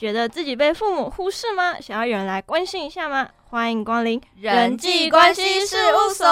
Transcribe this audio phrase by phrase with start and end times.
[0.00, 1.78] 觉得自己被父母忽视吗？
[1.78, 3.28] 想要有人来关心一下吗？
[3.50, 6.26] 欢迎光临人际关系事务所。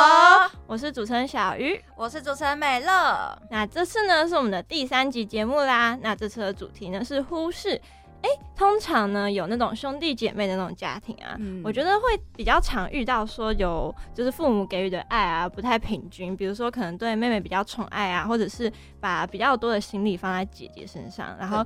[0.67, 3.39] 我是主持人小鱼，我是主持人美乐。
[3.51, 5.99] 那这次呢是我们的第三集节目啦。
[6.01, 7.79] 那这次的主题呢是忽视。
[8.23, 21.63] 哎，通常呢有那种兄弟姐妹的那种家庭啊，我觉得会比较常遇到说有就是父母给予的爱啊不太平均，比如说可能对妹妹比较宠爱啊，或者是把比较多的心力放在姐姐身上，然后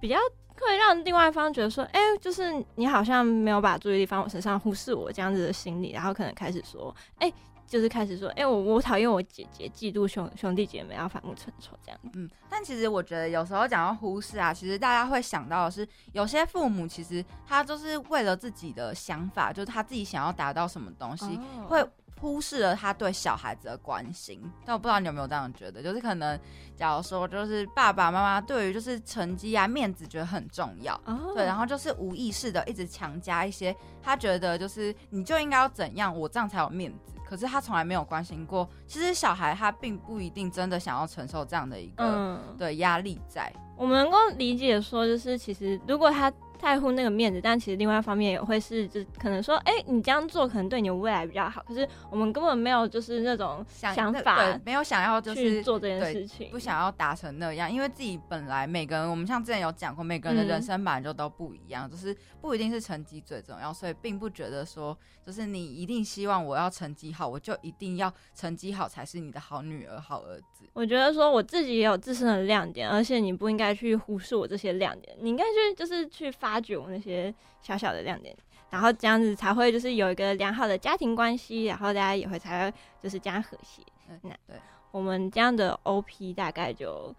[0.00, 0.16] 比较
[0.60, 7.32] 会让另外一方觉得说，哎，就是你好像没有把注意力放我身上，忽视我这样子的心理，然后可能开始说，哎。
[7.66, 11.98] 就是开始说，哎，我我讨厌我姐姐，嫉妒兄兄弟姐妹要反目成仇这样。
[12.12, 21.82] 嗯，但其实我觉得有时候讲到忽视啊，其实大家会想到的是，有些父母其实他就是为了自己的想法，就是他自己想要达到什么东西，会
[22.24, 24.40] 忽视了他对小孩子的关心。
[24.64, 26.40] 但我不知道你有没有这样觉得，就是可能
[26.74, 30.98] 假如说，就是爸爸妈妈对于就是成绩啊、面子觉得很重要，
[31.34, 37.12] 对，然后就是无意识的一直强加一些，他觉得就是你就应该要怎样，我这样才有面子。
[37.28, 43.52] 可是他从来没有关心过，其实小孩他并不一定真的想要承受这样的一个对压力在。
[43.76, 46.32] 我们能够理解说，就是其实如果他。
[46.64, 51.62] 在乎那个面子，但其实另外一方面也会是，就可能说，哎，你这样做可能对你的未来比较好。
[51.68, 70.64] 可是我们根本没有就是那种想法，没有想要就是做这件事情，不想要达成那样，因为自己本来每个人，我们像之前有讲过，每个人的人生本来就都不一样，就是不一定是成绩最重要，所以并不觉得说，就是你一定希望我要成绩好，我就一定要成绩好才是你的好女儿、好儿子。
[70.72, 76.53] 我觉得说我自己也有自身的亮点，而且你不应该去忽视我这些亮点，你应该去就是去发。
[76.54, 78.32] 发掘我那些小小的亮点，
[78.70, 83.82] 然后这样子才会就是有一个良好的家庭关系，然后大家也会才会就是这样和谐。
[84.22, 84.56] 那对
[84.92, 87.12] 我们这样的 OP 大概就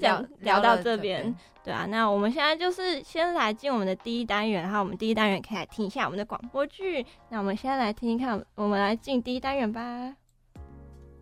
[0.00, 1.86] 聊 聊到这边，对啊。
[1.86, 7.06] 那我们现在就是先来进我们的第一单元，然后我们第一单元可以来听一下我们的广播剧。
[7.28, 10.12] 那我们先来听一看，我们来进第一单元吧。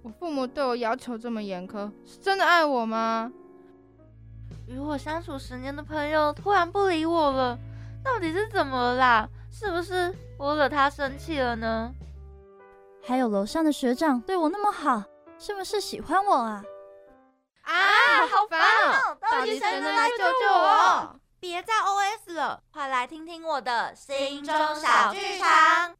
[0.02, 3.30] 我父母对我要求这么严苛，是真的爱我吗？
[4.66, 7.58] 与我相处十年的朋友突然不理我了，
[8.02, 9.28] 到底是怎么了啦？
[9.50, 11.92] 是不是我惹他生气了呢？
[13.06, 15.02] 还有楼上的学长对我那么好，
[15.38, 16.64] 是不是喜欢我啊？
[17.62, 17.72] 啊，
[18.26, 19.16] 好烦哦！
[19.20, 21.20] 到底谁能来救救我？
[21.38, 25.94] 别再 OS 了，快来听听我的心中小剧场。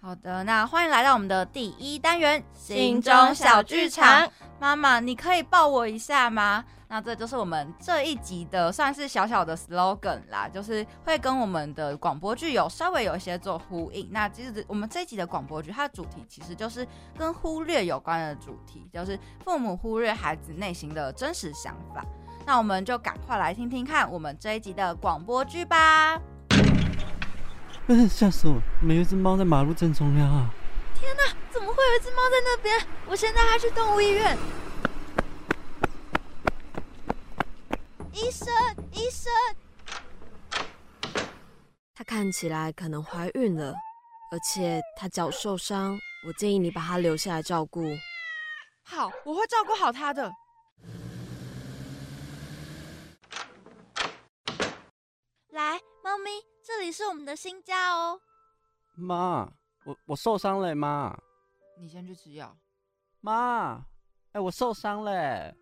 [0.00, 4.30] 好的，那欢迎来到我们的第一单元心中小剧场。
[4.58, 6.64] 妈妈，你可以抱我一下吗？
[6.88, 14.08] 那这就是我们这一集的算是小小的 slogan 啦，就是会跟我们的广播剧有稍微有一些做呼应。
[14.12, 16.86] 那其实我们这一集的广播剧，它的主题其实就是
[17.18, 22.04] 跟忽略有关的主题，就是父母忽略孩子内心的真实想法。
[22.46, 26.20] 那我们就赶快来听听看我们这一集的广播剧吧。
[27.88, 28.60] 嗯，吓死我！
[28.80, 30.50] 没有一只猫在马路正中央啊！
[30.94, 31.22] 天哪，
[31.76, 32.86] 会有一只猫在那边？
[33.06, 34.36] 我现在还去动物医院。
[38.12, 38.48] 医生，
[38.92, 39.30] 医生，
[41.94, 43.74] 它看起来可能怀孕了，
[44.32, 47.84] 而且它脚受伤，我建议你把它留下来照顾。
[48.82, 50.32] 好，我会照顾好它的。
[55.50, 56.30] 来，猫咪，
[56.64, 58.18] 这里是我们的新家哦。
[58.94, 59.46] 妈，
[59.84, 61.14] 我我受伤了，妈。
[61.78, 62.56] 你先去吃药。
[63.20, 63.84] 妈，
[64.32, 65.54] 哎，我受伤了。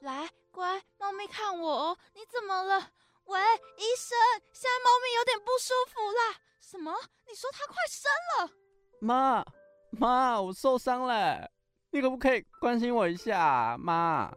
[0.00, 0.28] 来。
[0.50, 2.90] 乖，猫咪看我哦，你怎么了？
[3.26, 3.38] 喂，
[3.76, 4.18] 医生，
[4.52, 6.34] 现在猫咪有点不舒服啦。
[6.60, 6.92] 什么？
[7.28, 8.52] 你说它快生了？
[9.00, 9.44] 妈，
[9.90, 11.48] 妈，我受伤了，
[11.90, 14.32] 你可不可以关心我一下，妈？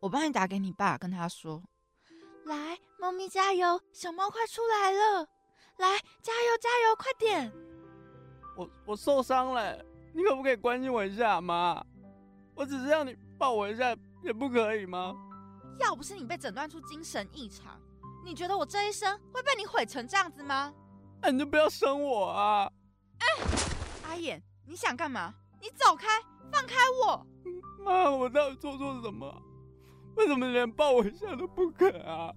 [0.00, 1.62] 我帮你打给你爸，跟他说。
[2.44, 5.26] 来，猫咪加油，小猫快出来了。
[5.78, 7.50] 来，加油加油，快点。
[8.58, 9.78] 我我受伤了，
[10.12, 11.80] 你可不可以关心我一下，妈？
[12.54, 13.96] 我只是让你抱我一下。
[14.20, 15.14] 也不可以吗？
[15.78, 17.80] 要不是你被诊断出精神异常，
[18.24, 20.74] 你觉得我这一生会被你毁成这样子吗？
[21.22, 22.68] 那你就不要生我啊！
[23.20, 23.26] 哎，
[24.08, 25.32] 阿眼，你想干嘛？
[25.62, 26.20] 你走开，
[26.50, 26.74] 放开
[27.06, 27.24] 我！
[27.84, 29.32] 妈，我到底做错什么？
[30.16, 32.34] 为什么连抱我一下都不肯啊？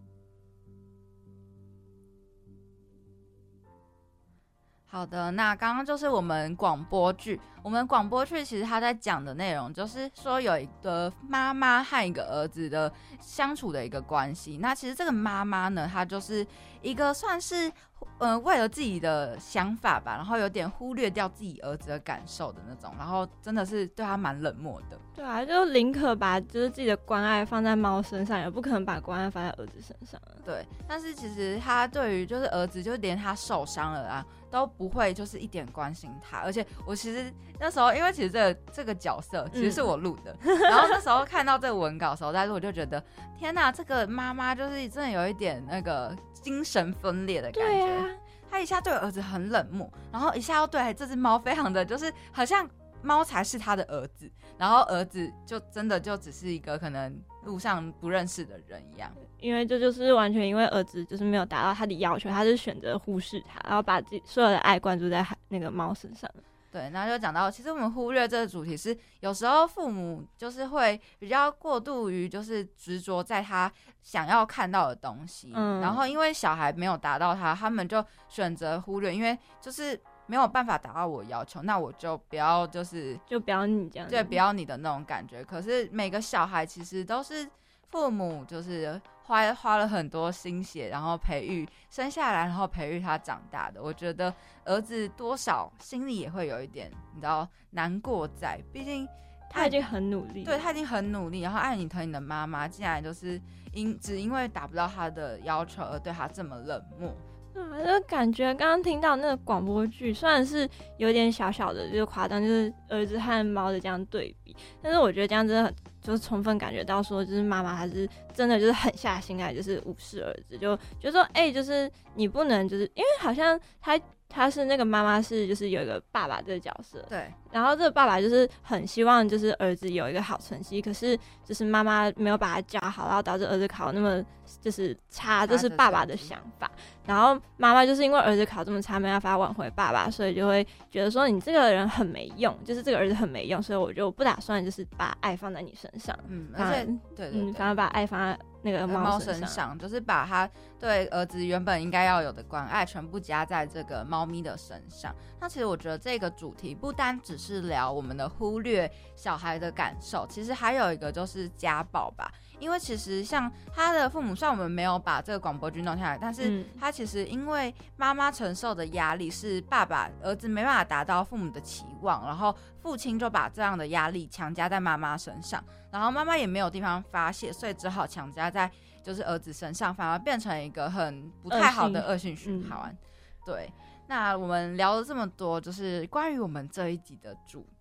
[4.91, 7.39] 好的，那刚刚就是我们广播剧。
[7.63, 12.91] 我们广播剧其实他在讲的内容，就是说有一个妈妈和一个儿子的
[13.21, 14.57] 相处的一个关系。
[14.57, 16.45] 那其实这个妈妈呢，她就是
[16.81, 17.71] 一个算是，
[18.17, 24.99] 呃，为了自己的想法吧，然后有点忽略掉自己儿子的感受的那种，然后真的是对他蛮冷漠的。
[25.15, 30.19] 对啊，就宁可把就是自己的关爱放在猫身上，也不可能把关爱放在儿子身上。
[30.43, 34.25] 对，但是其实他对于就是儿子，就连他受伤了啊。
[34.51, 40.35] 都不会，就是一点关心他，而且我其实那时候，因为其实这个这个角色其实是我录的，
[40.69, 43.01] 然后那时候看到这个文稿的时候在录，我就觉得
[43.39, 48.19] 天哪，这个妈妈就是真的有一点那个精神分裂的感觉，
[48.49, 52.69] 他一下对儿子很冷漠，然后一下又对这只猫非常的就是好像
[53.01, 59.11] 猫才是他的儿子，然后儿子就真的就只是一个可能路上不认识的人一样。
[59.39, 66.29] 因为这就是完全因为儿子就是没有达到他的要求，他就选择忽视他，然后把自己所有的爱灌注在那个猫身上。
[66.71, 73.69] 对，然后就讲到，其实我们忽略这个主题是，有时候父母就是会比较过度于就是执着在他
[74.01, 79.99] 想要看到的东西，嗯，然后因为小孩没有达到他，他们就选择忽略，因为就是
[80.31, 85.43] 没有办法达到我要求，那我就不要就是就不要你这样，对，不要你的那种感觉。
[85.43, 87.45] 可是每个小孩其实都是
[87.89, 89.01] 父母就是。
[89.23, 93.81] 花花了很多心血，然后培育生下来，然后培育他长大的。
[93.81, 94.33] 我觉得
[94.65, 99.07] 儿子多少心里也会有一点，你知道难过在，毕竟
[99.49, 103.39] 他已经很努力，对他已经很努力，然后爱你疼你的妈妈，竟然就是
[103.71, 107.15] 因只因为达不到他的要求而对他这么冷漠。
[107.55, 110.67] 啊，就感觉刚刚听到那个广播剧，虽然是
[110.97, 123.99] 有点小小的，就是夸张，就是儿子和猫的这样对比，但是我觉得这样子很，就是充分感觉到说，就是妈妈还是真的就是狠下心来，就是无视儿子，就就说，哎，就是你不能，就是因为好像他。
[124.33, 134.23] 他是那个妈妈是就是有一个爸爸这个角色，对，然后这个爸爸就是很希望就是儿子有一个好成绩，可是就是妈妈没有把他教好，然后导致儿子考那么
[134.61, 136.71] 就是差，这是爸爸的想法。
[137.05, 146.85] 然后妈妈就是因为儿子考这么差，没办法挽回爸爸，所以就会觉得说你这个人很没用，就是这个儿子很没用，所以我就不打算就是把爱放在你身上，嗯，而且
[147.15, 148.39] 对，嗯，反而把爱放在。
[148.63, 150.49] 那个猫身上，就是把他
[150.79, 155.15] 对儿子原本应该要有的关爱，全部加在这个猫咪的身上。
[155.39, 162.31] 那其实我觉得这个主题不单只是聊我们的忽略小孩的感受，其实还有一个就是家暴吧。
[162.61, 178.69] 因为其实像他的父母，虽然我们没有把这个广播剧弄下来，但是他其实因为妈妈承受的压力是爸爸儿子没办法达到父母的期望，然后父亲就把这样的压力强加在妈妈身上，然后妈妈也没有地方发泄，所以只好强加在
[179.03, 182.95] 就是儿子身上，反而变成一个很不太好的恶性循环。
[183.43, 183.67] 对，
[184.07, 187.65] 那我们聊了这么多，就是关于我们这一集的主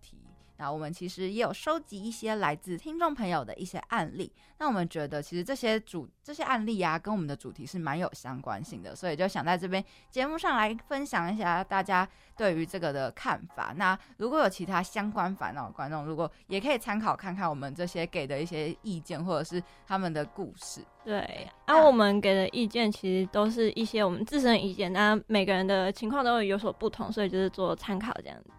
[0.61, 13.73] 那我们其实也有收集一些来自听众朋友的一些案例，那我们觉得其实这些主这些案例啊，跟我们的主题是蛮有相关性的，所以就想在这边节目上来分享一下大家对于这个的看法。
[13.75, 20.85] 那如果有其他相关烦恼的观众，如果也可以参考看看我们这些给的一些意见，或者是他们的故事。
[21.03, 28.51] 对，那我们给的意见其实都是一些我们自身的意见，那每个人的情况都会有所不同，所以就是做参考这样子。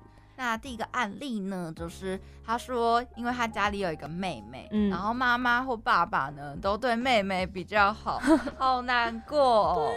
[0.44, 8.20] 那第一个案例呢，就是他说，因为他家里有一个妹妹，嗯，然后妈妈或爸爸呢都对妹妹比较好，
[8.58, 9.38] 好难过。
[9.38, 9.92] 哦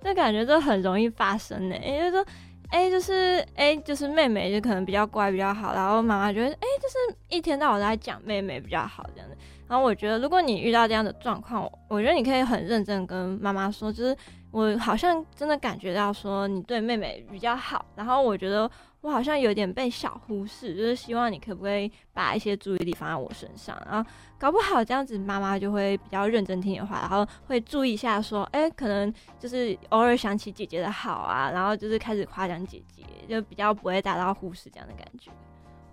[0.00, 2.26] 这感觉就很容易发生呢，也就是说，
[2.70, 9.36] 哎，就是哎，就是妹妹就可能比较乖比较好，然后妈妈觉得，哎，就是一天到晚都在讲妹妹比较好这样的。
[9.68, 14.16] 然后我觉得，如果你遇到这样的状况，我觉得你可以很认真跟妈妈说，就是
[14.50, 18.70] 我好像真的感觉到说你对妹妹比较好，然后我觉得。
[19.00, 35.30] 我好像有点被小忽视，就是希望你可不可以把一些注意力放在我身上，然后搞不好这样子妈妈就会比较认真听你的话，然后会注意一下说，哎，可能就是偶尔想起姐姐的好啊，然后就是开始夸奖姐姐，就比较不会达到忽视这样的感觉。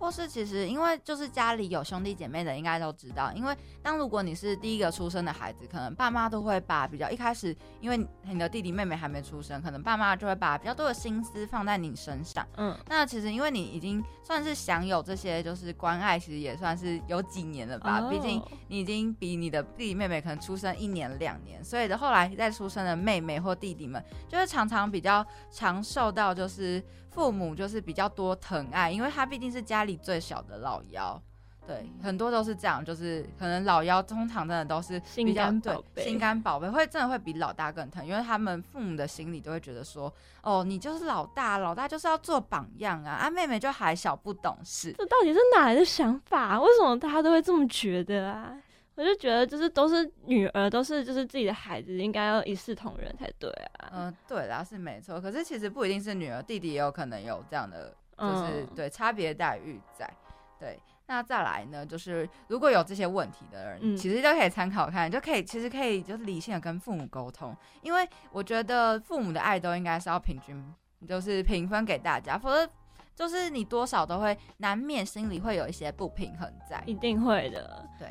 [0.06, 3.32] 或是其实，因为就是家里有兄弟姐妹的，应该都知道。
[3.34, 12.46] 因为当如果你是第一个出生的孩子，可能爸妈都会把比较一开始，因为你的弟弟妹妹还没出生，可能爸妈就会把比较多的心思放在你身上。
[12.56, 18.08] 嗯，那其实因为你已经算是享有这些就是关爱，其实也算是有几年了吧。
[18.08, 26.80] 毕竟你已经比你的弟弟妹妹可能出生一年两年，所以的后来再出生的妹妹或弟弟们，就是常常比较常受到就是。
[27.16, 31.20] 父母就是比较多疼爱，因为他毕竟是家里最小的老幺，
[31.66, 40.12] 对，很多都是这样，就是可能老幺通常真的都是心肝宝贝，心肝宝贝会真的会比老大更疼，因为他们父母的心里都会觉得说，
[40.42, 46.60] 哦，你就是老大，老大就是要做榜样啊，啊，妹妹就还小不懂事，这到底是哪来的想法？
[46.60, 48.56] 为什么大家都会这么觉得啊？
[48.94, 53.90] 我就觉得就是都是女儿，都是就是自己的孩子，应该要一视同仁才对啊。
[53.92, 55.20] 嗯，对啦，是没错。
[55.20, 60.10] 可是其实不一定是女儿，弟弟也有可能有这样的，就是对差别待遇在。
[60.58, 70.74] 对，那再来呢，就是如果有这些问题的人，其实都可以参考看，就可以其实可以就是理性的跟父母沟通，因为我觉得父母的爱都应该是要平均，
[71.06, 72.66] 就是平分给大家，否则
[73.14, 77.86] 就是你多少都会难免心里会有一些不平衡在，一定会的。
[77.98, 78.08] 对。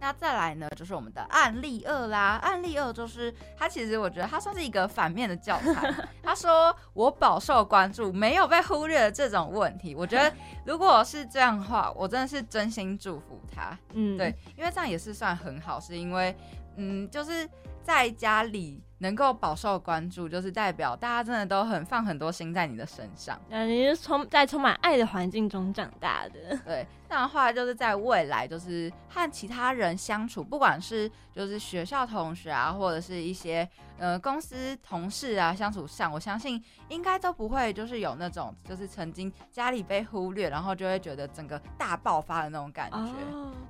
[0.00, 2.38] 那再来呢，就是我们的案例二啦。
[2.42, 5.92] 案例二就是他其实我觉得他算是一个反面的教材。
[6.22, 9.94] 他说我饱受关注，没有被忽略的这种问题。
[9.94, 10.32] 我觉得
[10.64, 13.76] 如果是这样的话，我真的是真心祝福他。
[13.94, 16.36] 嗯，对，因为这样也是算很好，是因为
[16.76, 17.48] 嗯，就是
[17.82, 18.82] 在家里。
[18.98, 23.38] 能够饱受关注，就是代表大家真的都很放很多心在你的身上。
[23.48, 26.86] 那你是充在充满爱的环境中长大的， 对。
[27.08, 43.14] 这样的话，就是在未来，就是和其他人相处，不管是就是学校同学啊，或者是一些呃公司同事啊，相处上，我相信应该都不会就是有那种就是曾经家里被忽略，然后就会觉得整个大爆发的那种感觉。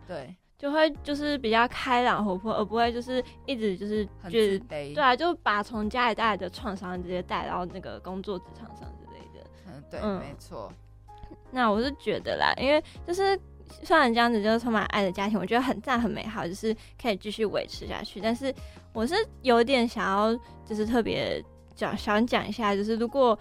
[0.05, 0.35] 对。
[0.59, 4.59] 就会就是比较开朗活泼，而不会就是一直就是觉得
[4.93, 9.47] 对啊，就把从家里带来的创伤直接带到那个工作职场上之类的。
[9.69, 10.73] 嗯，对，没错。
[11.53, 13.39] 那我是觉得啦，因为就是
[13.85, 18.21] 虽然这样子就是充满爱的家庭，我觉得很赞很美好，就是可以继续维持下去。
[18.21, 18.53] 但是
[18.93, 20.35] 我是有点想要
[20.67, 21.41] 就是特别
[21.77, 23.39] 讲想讲一下，就是如果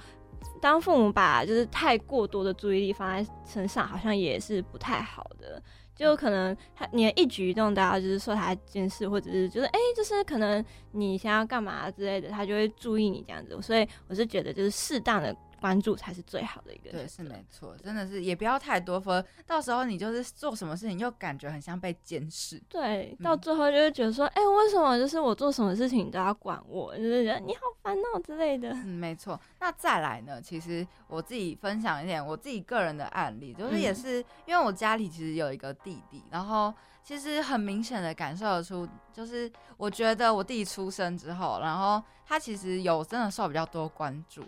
[0.62, 5.60] 当父母把就是太过多的注意力放在身上，好像也是不太好的。
[5.98, 13.60] 就可能他你的一举一动都要就是受他监视，或者是就是哎，就是可能你想要干嘛之类的，他就会注意你这样子。
[13.62, 15.36] 所以我是觉得就是适当的。
[15.60, 28.70] 关注才是最好的一个，对，是没错，真的是也不要太多分，到时候你就是做什么事情又感觉很像被监视，对，到最后就会觉得说，哎，为什么就是我做什么事情你都要管我，就是觉得你好烦恼之类的。
[28.70, 29.40] 嗯，没错。
[29.60, 36.74] 那再来呢，其实我自己分享一点我自己个人的案例，就是也是因为我家里其实有一个弟弟，然后。
[37.04, 44.44] 其实很明显的感受得出，就是我觉得我弟出生之后，然后他其实有真的受比较多关注，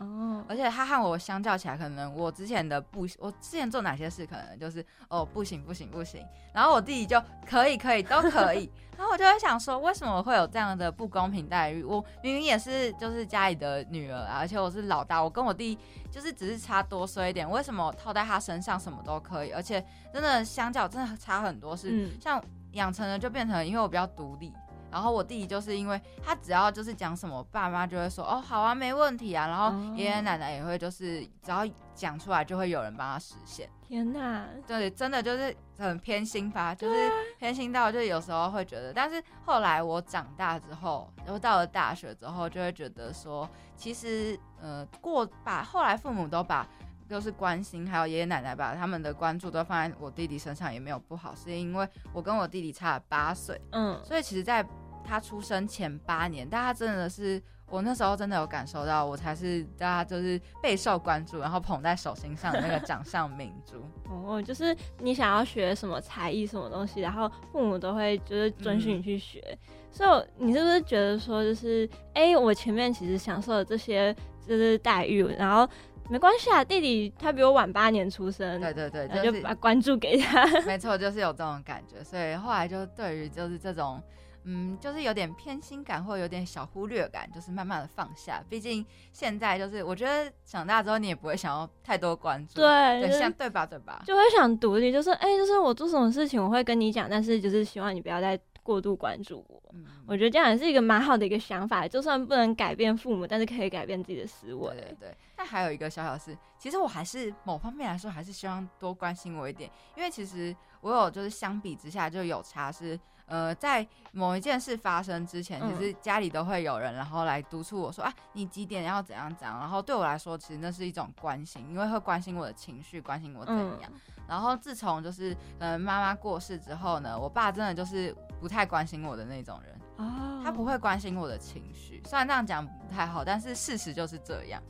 [0.50, 11.82] 而且他和我相较起来，可能我之前的不，我之前做哪些事，可能就是哦不行不行不行，然后我弟弟就可以可以都可以，然后我就会想说，为什么会有这样的不公平待遇？
[11.82, 15.80] 我明明也是就是家里的女儿啊，而且我是老大，我跟我弟
[16.12, 19.52] 就是只是差多岁一点，为什么套在他身上什么都可以？
[19.52, 19.82] 而且
[20.14, 22.44] 真的相较真的差很多，是像。
[22.74, 24.54] 养成了就变成，因为我比较独立，
[24.92, 33.70] 然后我弟弟就是因为他只要就是讲什么，爸妈就会说哦好啊没问题啊，然后爷爷奶奶也会就是只要讲出来就会有人帮他实现。
[33.88, 46.68] 天哪，对，真的就是很偏心吧，就是偏心到就有时候会觉得，但是后来我长大之后，然后到了大学之后，就会觉得说，其实呃过把后来父母都把。
[47.10, 54.64] 就是关心，还有爷爷奶奶把他们的关注都放在我弟弟身上，也没有不好，是因为我跟我弟弟差了八岁，嗯，所以其实在
[55.04, 63.84] 他出生前八年，大家真的是我那时候真的有感受到，我才是大家就是备受关注，然后捧在手心上的那个掌上明珠。
[64.08, 69.58] 哦，就是你想要学什么才艺、什么东西，然后父母都会就是准许你去学，
[69.90, 74.16] 所以你是不是觉得说，就是哎，我前面其实享受了这些
[74.48, 75.68] 就是待遇，然后。
[76.10, 80.44] 没关系啊，弟弟他比我晚八年出生，对对对，那就把关注给他。
[80.66, 84.02] 没错，就是有这种感觉，所以后来就对于就是这种，
[84.44, 88.44] 嗯，就是有点偏心感或有点小忽略感，就是慢慢的放下。
[88.50, 94.02] 毕竟现在就是我觉得长大之后你也不会想要太多关注，对，像对吧对吧？
[94.06, 98.40] 就会想独立，就是哎，就是我做什么事情我会跟你讲，但是就是希望你不要再。
[98.70, 99.60] 过度关注我，
[100.06, 101.88] 我觉得这样也是一个蛮好的一个想法。
[101.88, 104.76] 就算不能改变父母，但是可以改变自己的思维。
[104.76, 105.18] 对对。
[105.36, 113.00] 但还有一个小小事，其实我还是某方面来说，还是希望多关心我一点，因为其实我有就是相比之下就有差是。
[113.26, 119.60] 呃，在某一件事发生之前，其实家里都会有人，然后来督促我说啊，你几点要怎样怎样。
[119.60, 123.92] 然后对我来说，其实那是一种关心，因为会关心我的情绪，关心我怎样。
[124.28, 129.80] 然后自从就是呃妈妈过世之后呢，我爸真的就是不太关心我的那种人。
[129.98, 130.42] 哦。
[130.44, 134.62] 他不会关心我的情绪，虽然这样讲不太好，但是事实就是这样。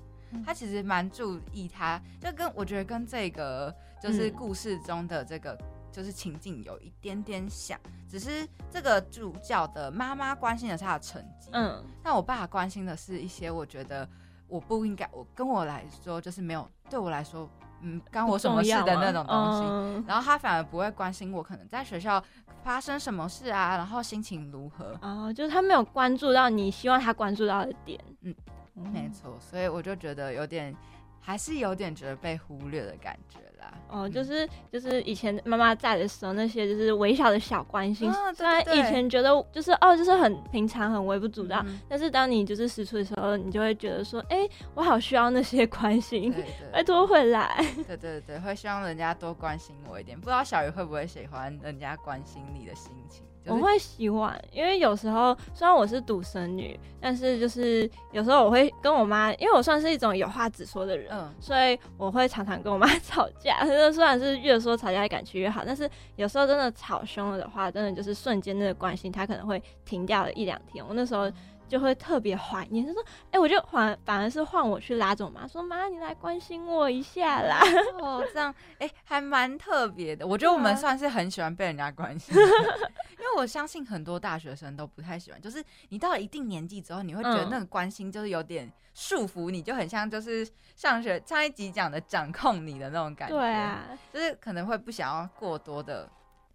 [0.45, 5.57] 他其实蛮注意他，就跟我觉得跟这个就是故事中的这个。
[5.91, 14.07] 就是情境有一点点像，只是这个主角的妈妈关心的是他的成绩，嗯，但我爸关心的是一些我觉得
[14.47, 17.49] 我不应该，我跟我来说就是没有对我来说。
[17.81, 22.24] 嗯，干我什么事的那种东西，然后他反而不会关心我可能在学校
[22.63, 24.98] 发生什么事啊，然后心情如何。
[25.01, 28.36] 哦，就是他没有关注到你希望他关注到的点，嗯，
[28.75, 30.75] 没错，所以我就觉得有点，
[31.19, 33.39] 还是有点觉得被忽略的感觉。
[33.89, 46.33] 哦，就是就是以前妈妈在的时候，那些就是微小的小关心，虽然以前觉得就是哦，就是很平常、很微不足道，但是当你就是失出的时候，你就会觉得说，哎，我好需要那些关心，
[46.71, 47.65] 拜托回来。
[47.87, 50.19] 对对对，会希望人家多关心我一点。
[50.19, 53.23] 不知道小鱼会不会喜欢人家关心你的心情？
[53.50, 63.65] 我会喜欢，因为有时候虽然我是独生女，但是就是有时候我会跟我妈，因为我算是一种有话直说的人，所以我会常常跟我妈吵架。
[63.91, 70.86] 虽然是越说吵架感情越好，但是有时候真的吵凶了的话，真的就是瞬间那个关心，她可能会停掉了一两天。
[70.88, 71.32] 我那时候。
[71.69, 77.61] 就会特别怀念，就说：“哎，我就反反而是换我去拉着我妈，说妈，你来关心我一下啦。”
[78.01, 80.25] 哦，这样哎，还蛮特别的。
[80.25, 85.39] 我觉得我们算是很喜欢被人家关心， 因为我相信很多大学生都不太喜欢。
[85.39, 93.35] 就是你到了一定年纪之后，你会觉得那个关心就是有点束缚你，就很像就是上学上一集讲的掌控你的那种感觉。
[93.35, 96.09] 对啊，就是可能会不想要过多的。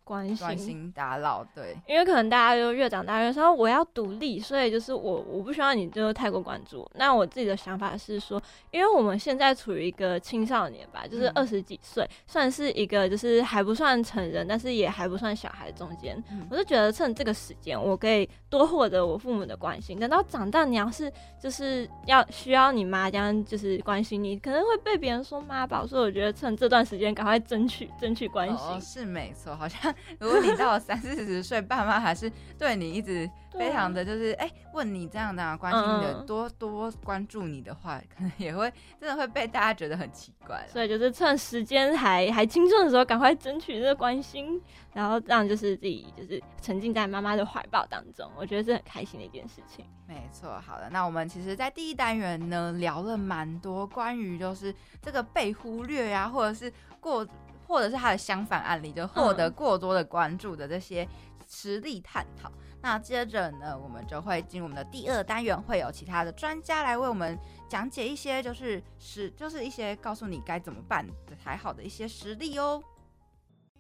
[0.05, 6.87] 关心打扰，对，因为可能大家就越长大越说我要独立，所以就是我我不需要你就太过关注。
[6.95, 16.23] 那我自己的想法是说，因为我们现在处于一个青少年吧，就是二十几岁，算是一个就是还不算成人，但是也还不算小孩中间。
[16.51, 19.99] 我就觉得趁这个时间，我可以多获得我父母的关心。
[19.99, 28.81] 等到长大，你要是就是要需要你妈这样就是关心你，可能会被别人说妈宝，所以我觉得趁这段时间赶快争取争取关心。
[28.81, 29.94] 是没错，好像。
[30.19, 40.67] 如果你到了三四十岁，爸妈还是对你一直非常的就是哎，问你这样的关心的，多多关注你的话，可能也会真的会被大家觉得很奇怪。
[40.69, 44.61] 所以就是趁时间还还青春的时候，赶快争取这个关心，
[44.93, 49.85] 然后让就是自己就是沉浸在妈妈的怀抱当中，我觉得是很开心的一件事情。
[50.07, 57.27] 没错，好的，那我们其实，在第一单元呢，聊了蛮多关于就是这个被忽略呀，或者是过。
[57.75, 61.09] 或者是他的相反案例，就获得过多的关注的这些
[61.45, 62.49] 实例探讨。
[62.81, 67.37] 那接着呢，我们就会进入我们的第二单元，会有其他的专家来为我们
[67.69, 71.05] 讲解一些，就是实，就是一些告诉你该怎么办
[71.37, 72.81] 才好的一些实例哦。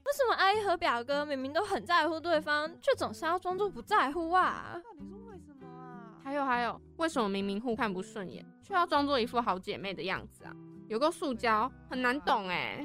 [0.04, 4.72] 为什么阿姨和表哥明明都很在乎对方，却总是要装作不在乎啊？
[4.83, 6.18] 到底是为什么啊？
[6.24, 10.52] 还有还有，为什么明明互看不顺眼，却要装作一副好姐妹的样子啊？
[10.88, 12.85] 有个塑胶，很难懂哎。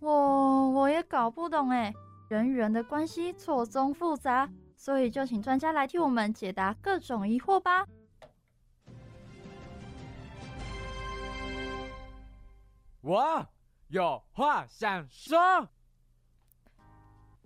[0.00, 1.92] 我我也搞不懂哎，
[2.28, 7.84] 人与人的关系错综复杂，所以就请专家来替我们解答各种疑惑吧。
[13.00, 13.46] 我
[13.88, 15.68] 有话想说。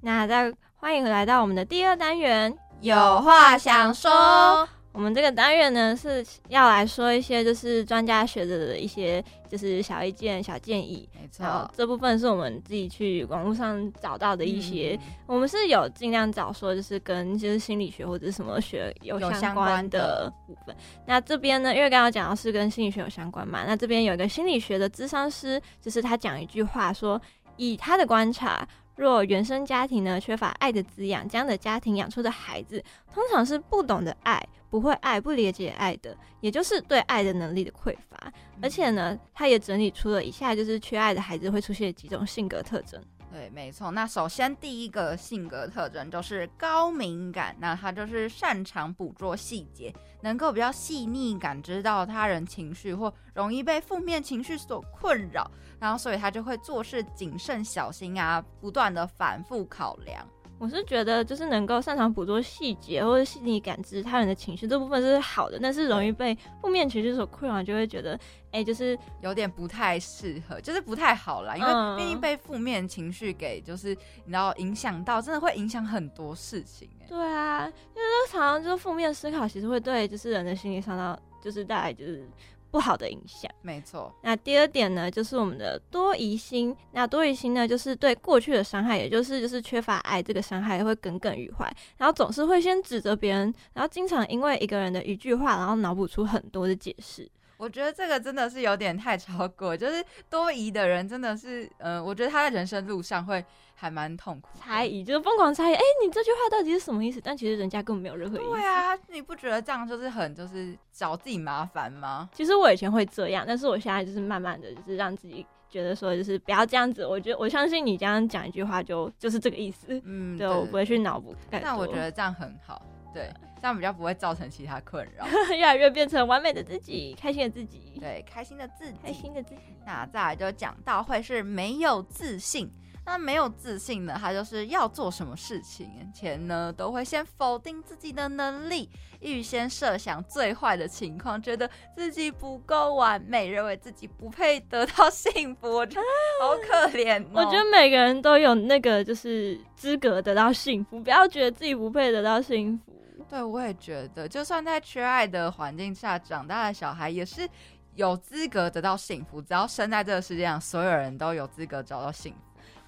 [0.01, 4.69] 那再欢迎来到我们的第二单元，有话想说。
[4.93, 11.09] 我们这个单元呢是要来说一些就是专家学者的一些就是小意见、小建议。
[11.15, 20.77] 没错，这部分是我们自己去网络上找到的一些，我们是有尽量找说就是跟就是心理学或者什么学有相关的部分。
[21.07, 27.21] 那这边呢，因为刚刚讲到是跟心理学有相关嘛，那这边有一个心理学的智商师，就是他讲一句话说，
[27.57, 28.69] 以他的观察。
[29.03, 38.33] 若原生家庭呢缺乏爱的滋养，这样的家庭养出的孩子通常是不懂得爱、不会爱、不理解爱的，也就是对爱的能力的匮乏。
[38.63, 43.03] 而且呢，他也整理出了以下就是缺爱的孩子会出现几种性格特征。
[43.33, 43.91] 对，没错。
[43.91, 49.91] 那首先第一个性格特征就是高敏感，那他就是擅长捕捉细节，
[50.21, 60.29] 能够比较细腻感知到他人情绪，或容易被负面情绪所困扰，然后所以他就会做事谨慎小心啊，不断的反复考量。
[60.63, 68.17] 我是觉得，就是能够擅长捕捉细节或者细腻感知他人的情绪这部分是好的，但是容易被负面情绪所困扰，就会觉得，
[68.53, 71.57] 哎，就是有点不太适合，就是不太好啦。
[71.57, 73.89] 因为毕竟被负面情绪给就是
[74.25, 76.89] 你知道影响到，真的会影响很多事情。
[77.01, 82.25] 哎，对啊，因为常常就是负面思考，其实会对就是人的心理上到就是带来就是。
[82.73, 84.11] 不好的影响，没错。
[84.23, 86.75] 那第二点呢，就是我们的多疑心。
[86.93, 97.31] 那多疑心呢，就是对过去的伤害，也就是就是缺乏爱这个伤害会耿耿于怀，然后总是会先指责别人，然后经常因为一个人的一句话，然后脑补出很多的解释。
[97.63, 103.45] 我觉得这个真的是有点太超过，就是多疑的人真的是，呃，我觉得他在人生路上会
[103.77, 104.49] 还蛮痛苦。
[104.59, 107.21] 猜疑就是疯狂猜疑，哎，你这句话到底是什么意思？
[107.23, 108.51] 但其实人家根本没有任何意思。
[108.51, 112.29] 对啊，你不觉得这样就是很就是找自己麻烦吗？
[112.35, 117.07] 其实我以前会这样，但是我现在就是慢慢的就是让自己觉得说就是不要这样子。
[117.07, 119.87] 我觉得我相信你这样讲一句话就就是这个意思。
[120.05, 121.33] 嗯，对我不会去脑补。
[121.49, 123.33] 但我觉得这样很好，对。
[123.61, 129.61] 这样比较不会造成其他困扰， 越来越变成完美的自己，开心的自己，对，开心的自己，开心的自己。
[129.87, 132.69] 那再来就讲到会是没有自信，
[133.07, 146.07] 那没有自信呢，他就是要做什么事情前呢，都会先否定自己的能力，预先设想最坏的情况，觉得自己不够完美，认为自己不配得到幸福，我觉得
[146.41, 147.25] 好可怜。
[147.33, 152.92] 我觉得每个人都有那个就是资格得到幸福，不要觉得自己不配得到幸福。
[153.33, 157.49] 对，我也觉得，就算在缺爱的环境下长大的小孩，也是
[157.95, 159.41] 有资格得到幸福。
[159.41, 162.39] 只要生在这个世界上，所有人都有资格找到幸福，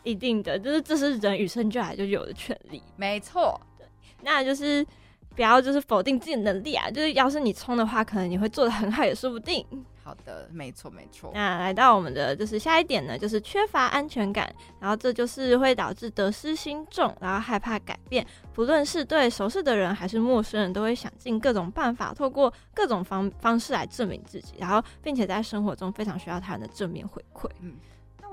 [0.03, 2.83] 一定的，就是这是人与生俱来就有的权利。
[2.95, 3.87] 没错，对，
[4.21, 4.87] 那就是
[5.35, 9.65] 不要就是否定自己的能力啊，就是要是你冲的话，可能你会做的很好，也说不定。
[10.05, 11.31] 好的，没错没错。
[11.33, 27.49] 那来到我们的就是下一点呢，就是缺乏安全感，然后这就是会导致得失心重，然后害怕改变，不论是对熟悉的人还是陌生人，都会想尽各种办法，透过各种方方式来证明自己，然后并且在生活中非常需要他人的正面回馈。
[27.61, 27.75] 嗯。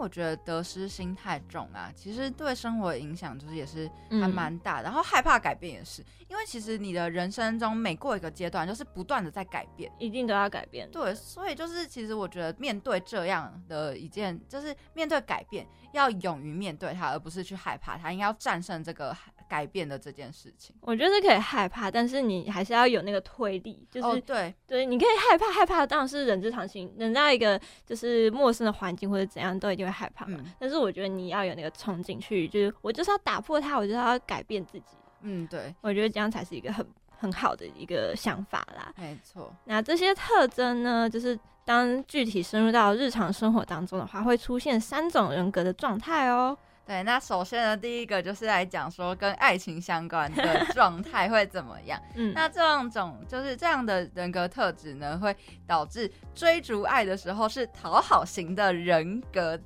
[0.02, 10.90] 我觉得得失心太重啊，其实对生活影响就是也是还蛮大的，然后害怕改变也是，因为其实你的人生中每过一个阶段，就是不断的在改变，一定都要改变。
[10.92, 19.16] 对，所以就是其实我觉得面对这样的一件，就是面对改变，要勇于面对它，而不是去害怕它，应该要战胜这个。
[19.52, 30.40] 改变的这件事情，我觉得是可以害怕，但是你还是要有那个推力，就是对对，你可以害怕，害怕当然是人之常情，人在一个就是陌生的环境或者怎样都一定会害怕嘛。
[30.58, 34.96] 但是我觉得你要有那个冲劲去，就是我就是要打破它，我就是要改变自己。
[35.24, 38.94] 嗯，对，我觉得这样才是一个很很好的一个想法啦。
[38.96, 46.58] 没错，那这些特征呢，就是当具体深入到日常生活当中的话，会出现三种人格的状态哦。
[46.86, 52.02] 对，那首先呢，第一个就是来讲说跟爱情相关的 状态会怎么样？
[52.16, 59.58] 嗯，那这样种就是这样的人格特质呢，会导致追逐爱的时候是讨好型的人格。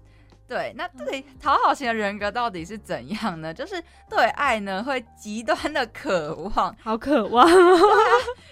[0.47, 3.53] 对，那对讨好型的人格到底是怎样呢？
[3.53, 7.47] 就是对爱呢会极端的渴望，好渴望，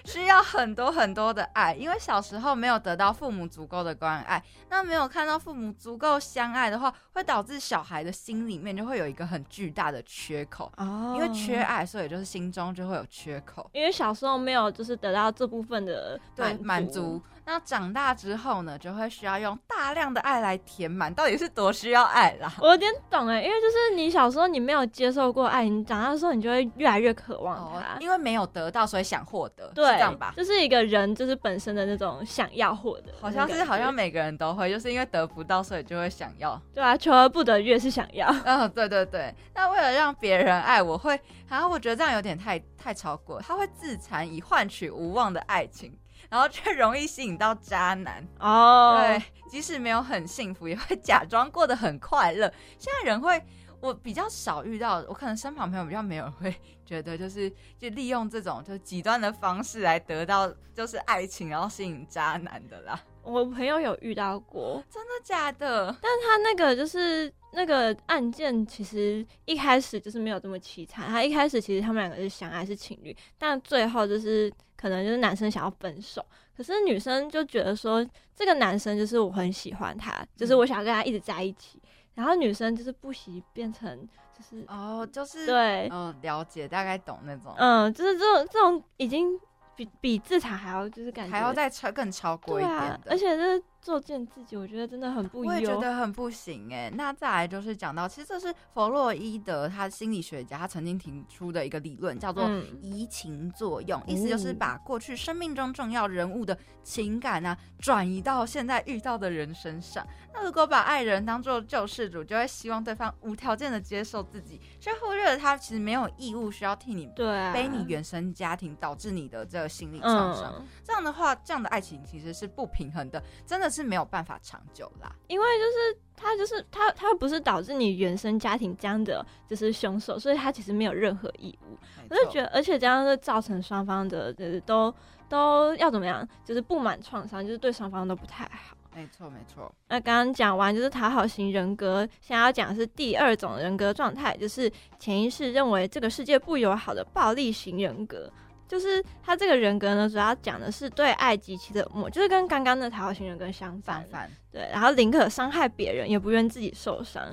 [0.05, 17.21] 需要很多很多的爱，因为小时候没有得到父母足够的关爱，那没有看到父母足够相爱的话，会导致小孩的心里面就会有一个很巨大的缺口哦，因为缺爱，所以就是心中就会有缺口，因为小时候没有就是得到这部分的对满足。
[17.45, 22.51] 那长大之后呢，就会需要用大量的爱来填满，到底是多需要爱啦？
[22.59, 30.33] 我有点懂哎，因为就是你小时候你没有接受过爱，你长大的时候你就会越来越渴望它，因为没有得到，所以想获得，对，这样吧？
[30.37, 39.33] 就是一个人就是本身的那种想要获得，好像是好像每个人都会，就是因为得不到，所以就会想要，对啊，求而不得越是想要，嗯，对对对。
[39.53, 45.93] 那为了让别人爱我，会，然后我觉得这样有点太太超过，他会自残以换取无望的爱情。
[46.33, 52.51] 然后却 容易吸引到渣男哦，对，即使没有很幸福，也会 假装过得很快乐。
[52.79, 53.39] 现在人会，
[53.79, 56.51] 我比较少遇到，我可能身旁朋友比较没有会
[56.83, 62.99] 觉得，就是就利用这种就极端的方式来得到就是爱情，然后吸引渣男的啦。
[63.23, 65.87] 我朋友有遇到过，真的假的？
[66.01, 71.07] 但他那个就是那个案件，其实一开始就是没有这么凄惨。
[71.07, 74.53] 他一开始其实他们两个是相爱是情侣，但最后就是。
[74.75, 76.21] 可能就是男生想要分手，
[76.57, 78.05] 可是女生就觉得说
[78.35, 81.81] 这个男生就是我很喜欢他，就是我想跟他一直在一起。
[82.15, 83.97] 然后女生就是不惜变成
[84.37, 89.39] 就是哦，就是对，嗯，了解，大概懂那种，嗯，就是这种这种已经
[89.75, 93.63] 比比自残还要就是感觉还要再超更超过一点的，而且是。
[93.83, 95.41] 作践自己，我觉得真的很不。
[95.41, 96.89] 我也觉得很不行哎。
[96.95, 102.49] 那再来就是讲到，其实这是弗洛伊德他心理学家他曾经提出的一个理论，叫做
[102.81, 110.07] 移情作用，意思就是把过去生命中重要人物的情感啊转移到现在遇到的人身上。
[110.33, 120.65] 那如果把爱人当做救世主，就会希望对方无条件的接受自己，却忽略了他其实没有义务需要替你对背你原生家庭导致你的这个心理创伤。
[120.85, 123.72] 这样的话，这样的爱情其实是不平衡的，真的。
[123.73, 131.77] 是没有办法长久啦，因为就是他就是他他不是导致你原生家庭这样的就是凶手，所以他其实没有任何义务。
[132.09, 134.93] 我就觉得，而且这样是造成双方的就是都
[135.27, 138.77] 都要怎么样，就是不满创伤，就是对双方都不太好。
[138.95, 139.73] 没错，没错。
[139.87, 148.31] 那刚刚讲完就是讨好型人格，现在要讲的是第二种人格状态，就是潜意识认为这个世界不友好的暴力型人格。
[148.73, 154.03] 就是他这个人格呢，主要讲的是对爱极其的漠，就是跟刚刚的讨好型人格相反。
[154.51, 157.23] 对，然后宁可伤害别人，也不愿自己受伤。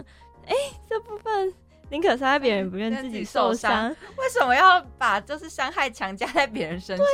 [0.46, 0.54] 哎，
[0.86, 1.50] 这部分
[1.88, 7.06] 宁可伤害别人，不愿自己受伤，为什么要把就是伤害强加在别人身上？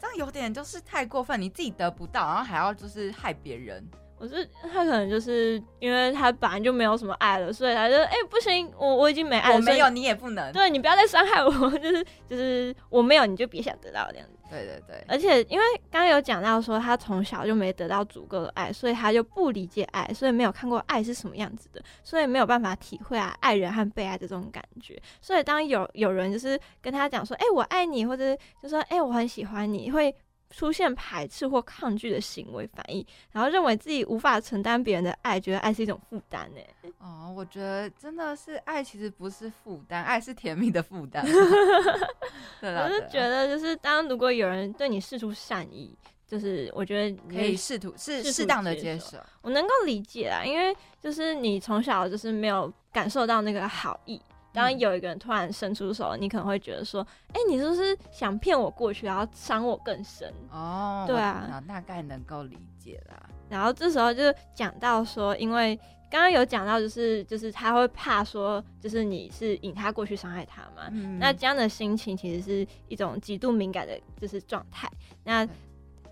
[0.00, 3.84] 这样有点就是太过分，你自己得不到，然后还要就是害别人。
[4.18, 14.32] 我是他可能就是因为他本来就没有什么爱了，所以他就哎不行，我我已经没爱了，我没有你也不能，对你不要再伤害我， 就是就是我没有你就别想得到这样子。
[14.50, 25.00] 对对对，而且因为刚刚有讲到说他从小就没得到足够的爱，所以他就不理解爱，所以没有看过爱是什么样子的，所以没有办法体会啊爱人和被爱的这种感觉。
[25.20, 30.14] 所以当有有人就是跟他讲说哎我爱你，或者就说哎我很喜欢你，会。
[30.54, 36.90] 出现排斥或抗拒的行为反应，然后认为自己无法承担别人的爱，觉得爱是一种负担呢。
[36.98, 41.26] 哦，我觉得真的是爱，其实不是负担，爱是甜蜜的负担。
[42.62, 45.92] 我是觉得，就是当如果有人对你示出善意，
[46.24, 54.22] 就是我觉得可以试图是适当的接受，我能够理解啊，因为就是你从小就是没有感受到那个好意。
[54.54, 63.28] 当有一个人突然伸出手，你可能会觉得说：“哎，你是不是想骗我过去，然后伤我更深？”哦，对啊，大概能够理解啦。
[63.50, 65.76] 然后这时候就讲到说，因为
[66.08, 70.88] 刚刚有讲到，就是就是他会怕说，就是你是引他过去伤害他嘛。
[70.92, 74.88] 嗯那这样的心情其实是一种极度敏感的，就是状态。
[75.24, 75.46] 那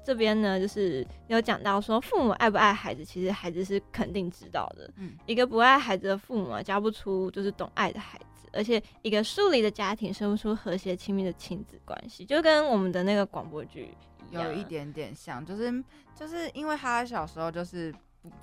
[0.05, 4.90] 这边呢，就是有讲到说，父母爱不爱孩子，其实孩子是肯定知道的。
[4.96, 8.24] 嗯，一个不爱孩子的父母啊，教不出就是懂爱的孩子。
[8.53, 13.95] 而且一个疏离的家庭生不出和谐亲密的亲子关系，就跟我们的那个广播剧
[14.31, 15.83] 有一点点像，就是
[16.15, 17.95] 就是因为他小时候就是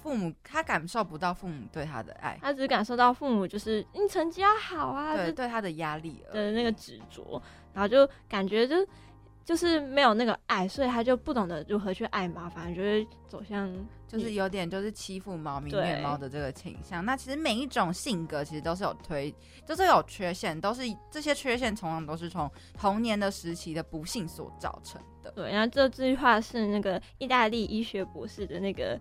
[0.01, 7.41] 父母他感受不到父母对他的爱，他只感受到父母就是你成绩要好啊，对对他的压力的那个执着，
[7.73, 8.75] 然后就感觉就。
[9.45, 13.67] 就是没有那个爱，所以他就不懂得如何去爱猫，反正就是走向
[14.07, 17.03] 就是有点就是欺负猫、咪虐猫的这个倾向。
[17.03, 19.33] 那其实每一种性格其实都是有推，
[19.65, 22.49] 就是有缺陷，都是这些缺陷通常都是从
[22.79, 25.31] 童年的时期的不幸所造成的。
[25.31, 28.99] 对，然后这句话是那个意大利医学博士的那个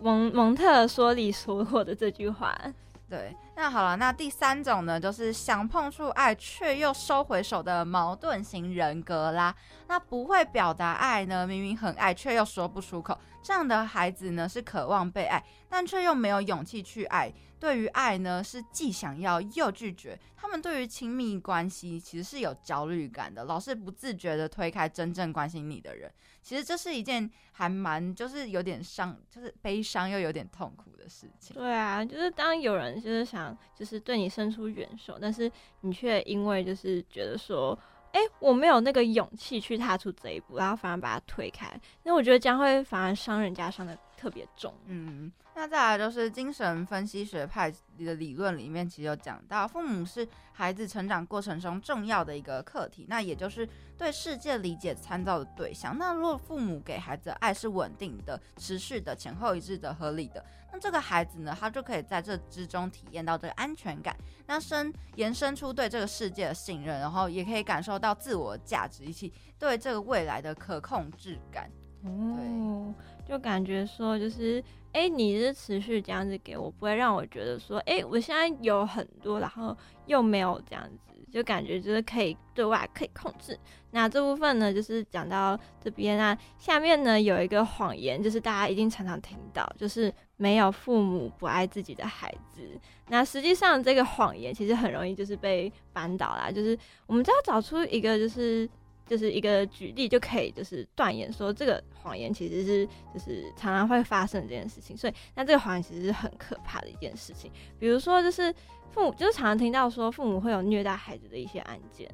[0.00, 2.58] 蒙蒙特梭利说过的这句话。
[3.06, 9.54] 对，那好了，那第三种呢，就是想碰触爱却又收回手的矛盾型人格啦。
[9.88, 17.32] 那不会表达爱呢，明明很爱却又说不出口，这样的孩子呢，是渴望被爱，但却又没有勇气去爱。
[17.60, 20.18] 对于爱呢，是既想要又拒绝。
[20.34, 26.10] 他们对于亲密关系其实是有焦虑感的，老是不自觉的推开真正关心你的人。
[26.44, 31.56] 其实这是一件还蛮就是有点伤，就是悲伤又有点痛苦的事情。
[31.56, 37.76] 对啊，就是当有人就是想就是对你伸出援手，但是你却因为就是觉得说。
[38.14, 41.68] 哎，我没有那个勇气去踏出这一步，然后反而把它推开，
[42.04, 44.72] 那我觉得将会反而伤人家伤的特别重。
[44.86, 55.98] 嗯，那再来就是精神分析学派的理论里面，其实有讲到，父母是孩子成长过程中重要的一个课题，那也就是对世界理解参照的对象。
[55.98, 60.42] 那如果父母给孩子的爱是稳定的、持续的、前后一致的、合理的。
[60.72, 71.70] 那这个孩子呢，他就可以在这之中体验到这个安全感，那生延伸出对这个世界的信任，然后也可以感受到自我价值以及对这个未来的可控制感。
[72.02, 72.92] 哦，
[73.28, 80.98] 就感觉说，就是哎，你是持续这样子给我，不会让我觉得说，哎，我现在有很多，然后又没有这样子。
[81.32, 83.58] 就感觉就是可以对外可以控制，
[83.90, 92.62] 那这部分呢，就是讲到这边那下面呢有一个谎言，就是大家一定常常听到，就是没有父母不爱自己的孩子。
[93.08, 98.70] 那实际上这个谎言其实很容易就是被扳倒啦，就是我们只要找出一个就是
[99.06, 104.96] 就是一个举例就可以就是断言说这个谎言其实是就是常常会发生这件事情。
[104.96, 108.54] 所以那这个谎言其实是很可怕的一件事情，比如说就是。
[108.90, 112.08] 父母就是常常听到说父母会有虐待孩子的一些案件，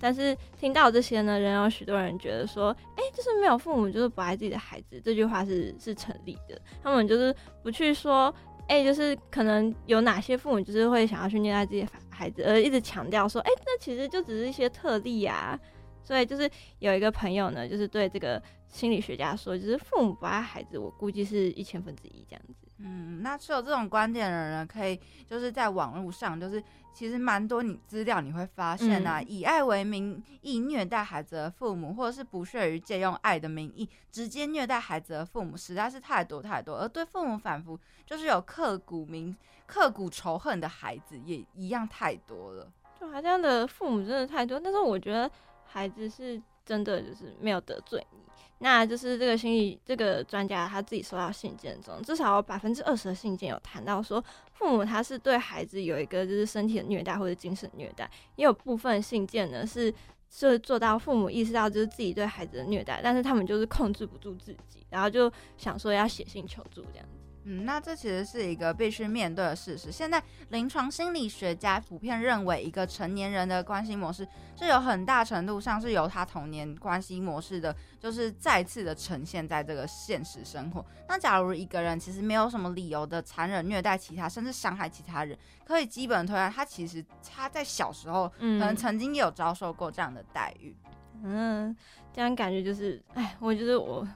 [0.00, 6.60] 但是听到这些呢，仍有许多人觉得说，哎，就是没有父母就是不爱自己的孩子，这句话是是成立的。
[6.82, 8.34] 他们就是不去说，
[8.66, 15.56] 哎，就是可能有哪些父母就是会想要去虐待自己孩子，而一直强调说，哎，那其实就只是一些特例啊。
[16.04, 22.54] 所以就是有一个朋友呢，就是对这个心理学家说，就是父母不爱孩子，我估计是一千分之一这样子。
[22.78, 26.62] 嗯，那持有这种观点的人，可以就是在网络上，就是
[26.92, 36.76] 其实蛮多你资料你会发现啊，以爱为名义虐待孩子的父母，或者是不屑于借用爱的名义直接虐待孩子的父母，实在是太多太多。
[36.76, 39.34] 而对父母反复就是有刻骨铭
[39.66, 42.70] 刻骨仇恨的孩子，也一样太多了。
[43.00, 45.30] 就这样的父母真的太多，但是我觉得
[45.74, 48.18] 孩子是真的就是没有得罪你。
[48.58, 59.92] 那就是这个心理这个专家他自己收到信件中，至少有百分之二十的信件有谈到说，父母他是对孩子有一个就是身体的虐待或者精神虐待，也有部分信件呢是
[60.30, 67.23] 是做到父母意识到就是自己对孩子的虐待，但是他们就是控制不住自己，然后就想说要写信求助这样子。
[67.46, 69.92] 嗯，那这其实是一个必须面对的事实。
[69.92, 74.26] 现在临床心理学家普遍认为，一个成年人的关系模式
[74.56, 80.84] 是有很大程度上是由他童年关系模式的，就是再次的呈现在这个现实生活。
[81.06, 90.74] 那假如一个人其实没有什么理由的残忍虐待其他，甚至伤害其他人，可以基本推断他其实他在小时候可能曾经也有遭受过这样的待遇。
[91.22, 91.76] 嗯，
[92.10, 94.06] 这样感觉就是，哎，我觉得我。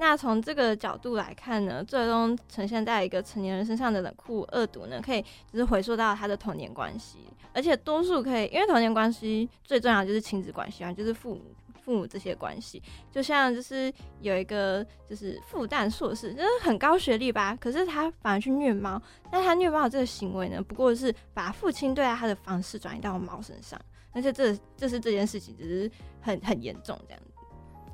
[0.00, 5.20] 那从这个角度来看呢，最终呈现在一个成年人身上的冷酷恶毒呢，可以
[5.52, 7.18] 就是回溯到他的童年关系，
[7.52, 11.42] 而且多数可以，因为童年关系最重要就是亲子关系啊，就是父母
[11.84, 12.82] 父母这些关系，
[13.12, 23.78] 就像就是有一个就是复旦硕士，就是很高学历吧，可是他反而去虐猫，但他虐猫的这个行为呢，不过是把父亲对待他的方式转移到猫身上，
[24.12, 25.90] 而且这这是这件事情只是
[26.22, 27.22] 很很严重这样。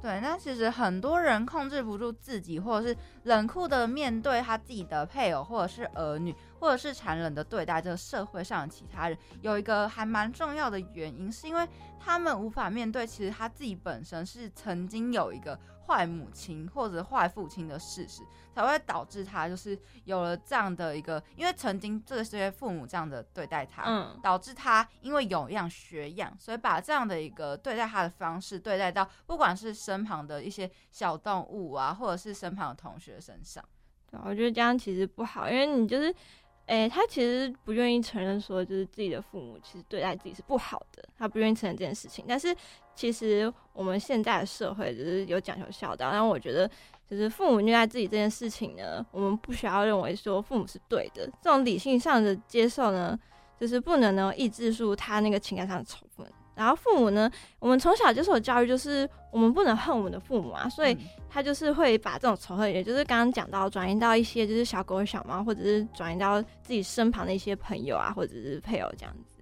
[0.06, 15.58] 对，那其实很多人控制不住自己，或者是冷酷的面对他自己的配偶，或者是儿女，或者是残忍的对待这个社会上的其他人，有一个还蛮重要的原因，是因为他们无法面对，其实他自己本身是曾经有一个。
[15.86, 18.20] 坏母亲或者坏父亲的事实，
[18.52, 33.64] 才会导致他就是有了这样的一个，因为曾经这些父母这样的对待他，嗯，导致他因为有样学样，所以把这样的一个对待他的方式对待到不管是身旁的一些小动物啊，或者是身旁的同学身上。
[34.10, 36.12] 对，我觉得这样其实不好，因为你就是。
[36.66, 42.24] 哎，他其实不愿意承认说，就是自己的父母其实对待自己是不好的，他不愿意承认这件事情。
[42.26, 42.54] 但是
[42.94, 46.68] 其实我们现在的社会就是有讲求孝道，但我觉得
[47.08, 53.16] 就是父母虐待自己这件事情呢，我们不需要认为说父母是对的，这种理性上的接受呢，
[53.60, 56.26] 就是不能呢抑制住他那个情感上的仇恨。
[56.56, 60.96] 然后父母呢，我们从小接受的教育就是我们不能恨我们的父母啊，所以
[61.28, 69.36] 他就是会把这种仇恨，也就是刚刚讲到转移到一些就是小狗小猫，或者是转移到自己身旁的一些朋友啊，或者是配偶这样子。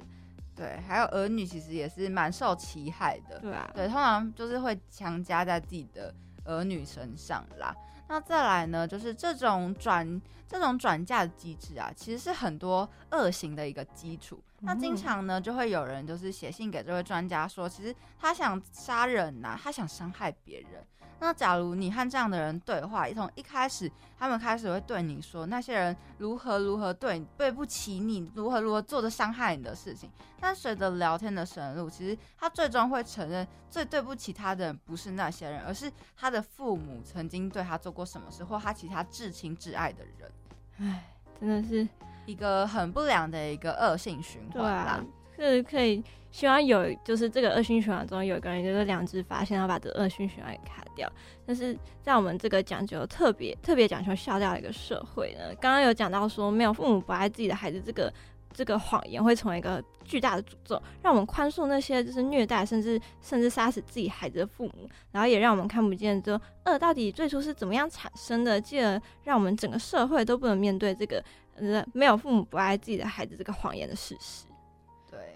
[0.57, 3.39] 对，还有儿女其实也是蛮受其害的。
[3.41, 7.75] 对啊，对，通常就是会强加在自己的儿女身上啦。
[8.09, 14.43] 那再来呢，就是这种转这种转嫁的机制啊，其实是很多恶行的一个基础。
[14.61, 20.87] 那经常呢，就会有人就是写信给这位专家说，其实他想杀人呐，他想伤害别人。
[21.25, 30.11] 那假如你和这样的人对话，从一开始，他们开始会对你说那些人如何如何对对不起你，如何如何做的伤害你的事情。
[30.39, 40.31] 但随着聊天的深入，其实他最终会承认，最对不起他的人不是那些人，而是他的父母曾经对他做过什么事，或他其他至亲至爱的人。
[40.77, 41.05] 唉，
[41.41, 41.89] 真的是
[42.27, 45.03] 一个很不良的一个恶性循环啦。
[45.37, 51.11] 是可以希望有，就是这个恶性循环中有一个人就是良知发现，然后把这恶性循环给卡掉。
[51.47, 58.13] 但是在我们这个讲究特别特别讲究孝道的一个社会呢，刚刚有讲到说，没有父母不爱自己的孩子，这个
[58.53, 71.23] 这个谎言会成为一个巨大的诅咒，让我们宽恕那些就是虐待甚至甚至杀死自己孩子的父母，然后也让我们看不见这恶到底最初是怎么样产生的，进而让我们整个社会都不能面对这个
[71.57, 74.47] 呃没有父母不爱自己的孩子这个谎言的事实。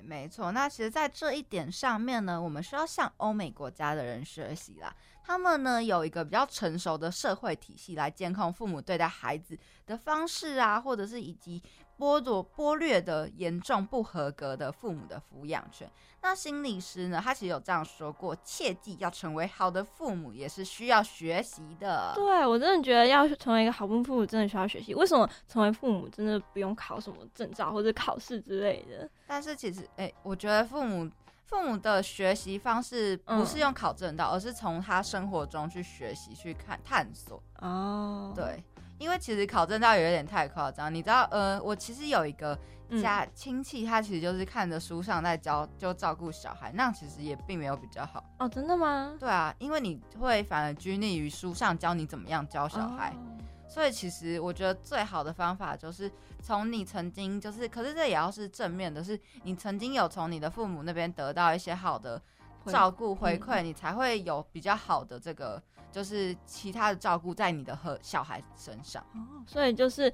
[0.02, 0.52] 没错。
[0.52, 4.94] 那其实，在这一点上面呢，我们需要向欧美国家的人学习啦。
[5.24, 11.62] 他们呢，有一个比较成熟的社会体系来监控父母对待孩子的方式啊，或者是以及。
[11.98, 15.90] 剥夺、剥略的严重不合格的父母的抚养权。
[16.20, 17.20] 那心理师呢？
[17.22, 22.12] 他其实有这样说过：切记要成为好的父母，也是需要学习的。
[22.14, 24.94] 对我真的觉得要成为一个好父母，真的需要学习。
[24.94, 29.08] 为什么成为父母真的不用考什么证照或者考试之类的？
[29.26, 31.10] 但是其实，哎，我觉得父母。
[31.48, 37.42] 父母的学习方式不是用考证到，而是从他生活中去学习、去看、探索。
[37.60, 38.62] 哦，对，
[38.98, 40.92] 因为其实考证到有点太夸张。
[40.92, 42.58] 你知道，呃，我其实有一个
[43.00, 48.24] 家亲戚，他其实就是看着书上在教，就照顾小孩，那其实也并没有比较好。
[48.38, 49.16] 哦，真的吗？
[49.18, 53.14] 对啊，因为你会反而拘泥于书上教你怎么样教小孩。
[53.70, 62.20] 所以其实我觉得最好的方法就是从你曾经就是，可是这也要是正面的，是你曾经有从你的父母那边得到一些好的
[62.70, 69.02] 照顾回馈，你才会有比较好的这个就是其他的照顾在你的和小孩身上。
[69.14, 70.12] 哦，所以就是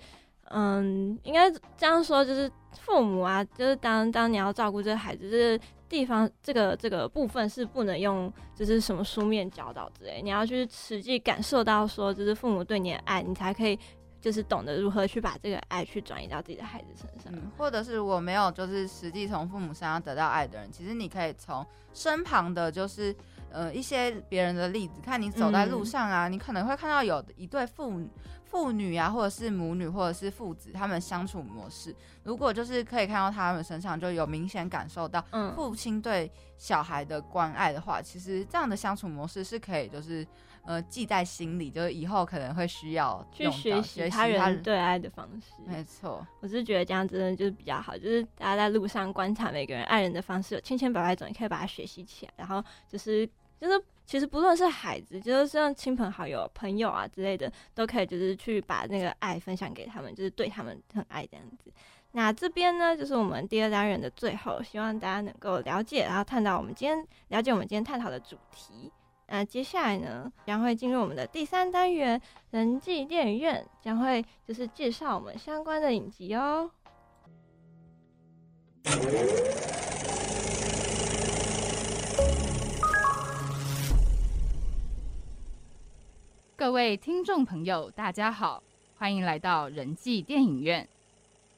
[0.50, 13.78] 嗯，应该这样说，就是父母啊，就是当当你要照顾这个孩子，就是地方这个这个部分是不能用，就是什么书面教导之类，你要去实际感受到说，就是父母对你的爱，你才可以
[14.24, 17.30] 就是懂得如何去把这个爱去转移到自己的孩子身上。
[17.30, 23.14] 嗯，或者是我没有就是实际从父母身上得到爱的人，其实你可以从身旁的，就是
[23.50, 28.08] 呃一些别人的例子，看你走在路上啊，你可能会看到有一对父母。
[28.46, 35.20] 父女啊，或者是母女，或者是父子，他们相处模式，如果就是可以看到他们身上就有明显感受到
[35.56, 40.24] 父亲对小孩的关爱的话，其实这样的相处模式是可以，就是
[40.64, 45.52] 呃记在心里，就是以后可能会需要去学习他人对爱的方式。
[45.66, 53.28] 没错，我是觉得这样真的就是比较好，就是大家在路上观察每个人爱人的方式有千千百百种，你可以把它学习起来，然后就是
[53.60, 53.82] 就是。
[54.06, 61.72] 其实不论是孩子，就是像亲朋好友、朋友啊之类的，都可以就是去把那个爱分享给他们，就是对他们很爱这样子。
[62.12, 68.92] 那这边呢，就是我们第二单元的最后，希望大家能够了解，然后探讨我们今天了解我们今天探讨的主题。
[69.26, 72.20] 那接下来呢，将会进入我们的第三单元——
[72.52, 76.70] 人际电影院，将会就是介绍我们相关的影集哦。
[86.54, 88.62] 各位听众朋友，大家好，
[88.96, 90.86] 欢迎来到人际电影院。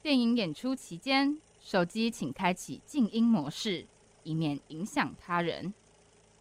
[0.01, 3.85] 电影演出期间，手机请开启静音模式，
[4.23, 5.73] 以免影响他人。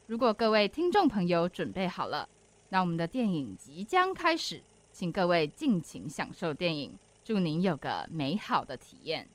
[0.07, 2.29] 如果各位听众朋友准备好了，
[2.69, 9.29] 那我们的电影即将开始，请各位尽情享受电影，祝您有个美好的体验。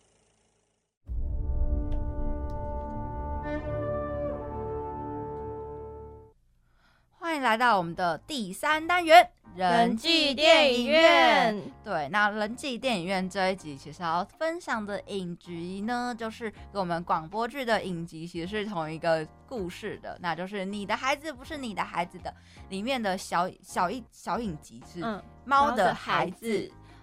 [7.22, 11.72] 欢迎来到我们的第三单元人际电影院。
[11.84, 22.34] 对，那人际电影院这一集其实要分享的影集呢，就是跟我们广播剧的影集其实是同一个故事的，那就是《你的孩子不是你的孩子》的
[22.70, 25.00] 里面的小小一小影集是
[25.46, 26.48] 《猫的孩子》。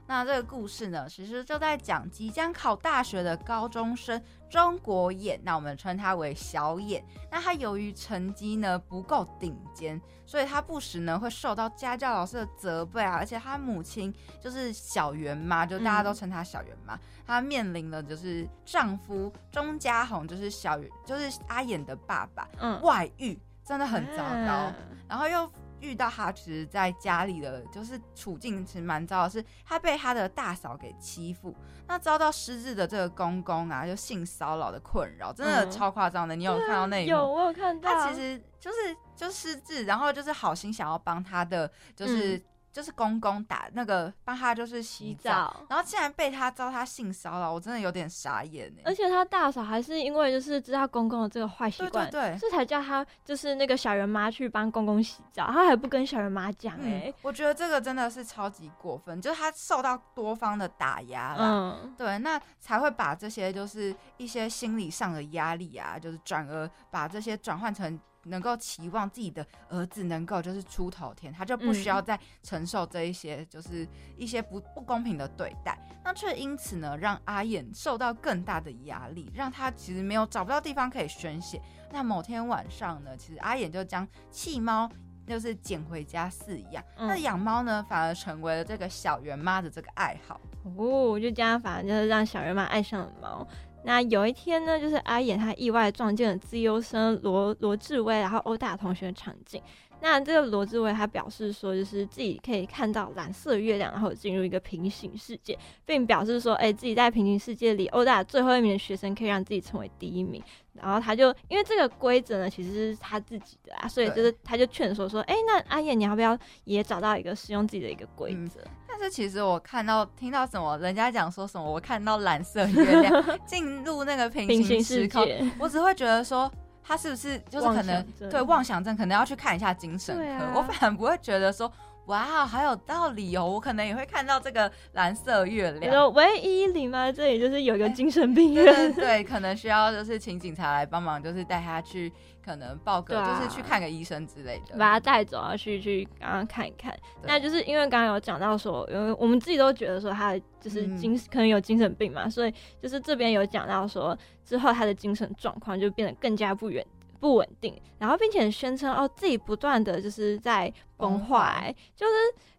[0.09, 7.05] 那这个故事呢，其实就在讲即将考大学的高中生钟国演，那我们称他为小演。
[7.31, 13.17] 那他由于成绩呢不够顶尖，所以他不时呢会受到家教老师的责备啊。
[13.17, 16.99] 而且他母亲就是小圆妈，就大家都称她小圆妈。
[17.27, 24.73] 她面临了就是丈夫钟家宏，就是小，就是阿演的爸爸，嗯，外遇真的很糟糕，
[25.09, 25.51] 然后又。
[25.81, 31.55] 遇到他，其实在家里的就是处境其实蛮糟的，是他被他的大嫂给欺负，
[31.87, 36.35] 那遭到失智的这个公公啊，就性骚扰的困扰，真的超夸张的。
[36.37, 37.11] 你有看到那一幕？
[37.11, 37.91] 有，我有看到。
[37.91, 42.43] 他其实就是就失智，然后就是好心想要帮他的，就是。
[42.79, 48.83] 就是公公打那个帮他就是洗澡，然后竟然被他遭他性骚扰，我真的有点傻眼哎！
[48.85, 57.13] 而且他大嫂还是因为就是知道公公的这个坏习惯，对，这才叫他就是那个小圆妈去帮公公洗澡，他还不跟小圆妈讲哎！
[57.23, 67.99] 我觉得这个真的是超级过分，就是他受到多方的打压了，对，那才会把这些就是一些心理上的压力啊，就是转而把这些转换成。
[68.29, 81.61] 能够期望自己的儿子能够就是出头天，他就不需要再承受这一些就是一些不不公平的对待，那却因此呢让阿燕受到更大的压力，让他其实没有找不到地方可以宣泄。
[81.91, 84.89] 那某天晚上呢，其实阿燕就将弃猫
[85.27, 90.41] 就是捡回家饲养，那养猫呢反而成为了这个小圆妈的这个爱好。
[90.77, 93.47] 哦，就这样反而就是让小圆妈爱上了猫。
[93.85, 99.63] 那有一天呢，就是阿衍他意外撞见了自优生罗罗志威，然后殴打同学的场景。
[100.01, 110.41] 那这个罗志威他表示说，就是自己可以看到蓝色月亮，然后进入一个平行世界，并表示说，哎，自己在平行世界里殴打最后一名的学生，可以让自己成为第一名。
[110.75, 118.61] 然后他就因为这个规则呢，其实是他自己的啊，所以就是他就劝说说，哎，那阿衍你要不要也找到一个适用自己的一个规则？
[118.99, 125.27] 但是其实我看到听到什么人家讲说什么，我看到蓝色月亮 进入那个平行时空，
[125.59, 126.51] 我只会觉得说。
[126.91, 130.47] 他是不是就是可能对妄想症，可能要去看一下精神科。
[130.55, 131.71] 我反而不会觉得说。
[132.09, 133.45] 哇，好有道理哦！
[133.45, 136.13] 我可能也会看到这个蓝色月亮。
[136.15, 137.13] 唯一零吗？
[137.13, 142.11] 这里就是有一个精神病院，对，可能需要就是请警察来帮忙，就是带他去，
[142.43, 146.97] 可能报个，就是去看个医生之类的，把他带走啊，去去刚刚看一看。
[147.25, 156.83] 那就是因为刚刚有讲到说，因为我们自己都觉得说他就是精可能有精神病嘛，所以就是这边有讲到说之后他的精神状况就变得更加不远。
[157.21, 162.13] 不稳定，然后并且宣称哦自己不断的就是在崩坏，就是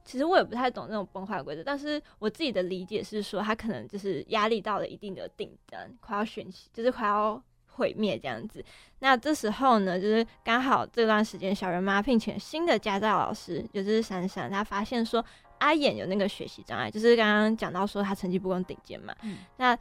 [0.03, 8.63] 其实我也不太懂那种崩坏规则，但是我自己的理解是说他可能就是压力到了一定的顶端，快要宣泄，就是快要毁灭这样子。
[8.99, 15.23] 那这时候呢，就是刚好这段时间小人妈聘请新的家教老师，就是闪闪，她发现说
[15.59, 19.15] 阿眼有那个学习障碍，就是刚刚讲到说他成绩不够顶尖嘛，
[19.57, 19.77] 那。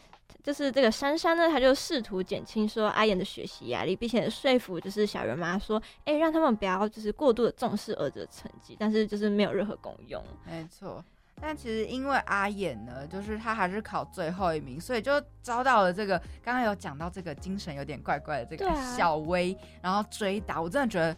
[0.49, 10.25] 就是这个珊珊呢，她就试图减轻说阿言的学习压力，并且说服就是小圆妈说，哎，让他们不要就是过度的重视儿子的成绩，但是就是没有任何功用。
[10.47, 11.05] 没错，
[11.39, 21.15] 但其实因为阿言呢，就是他还是考最后一名，所以就遭到了这个刚刚有讲到这个精神有点怪怪的这个小薇，然后追打，我真的觉得。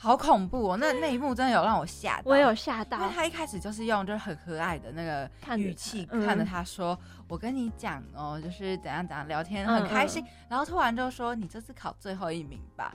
[0.00, 0.76] 好恐怖哦！
[0.76, 6.96] 那那一幕真的有让我吓到，我有吓到，因为他一开始就是用就是很和蔼的那个语气看着他说
[7.28, 12.94] ：“我跟你讲哦，就是怎样怎样聊天很开心。”然后突然就说：“你这次考最后一名吧。”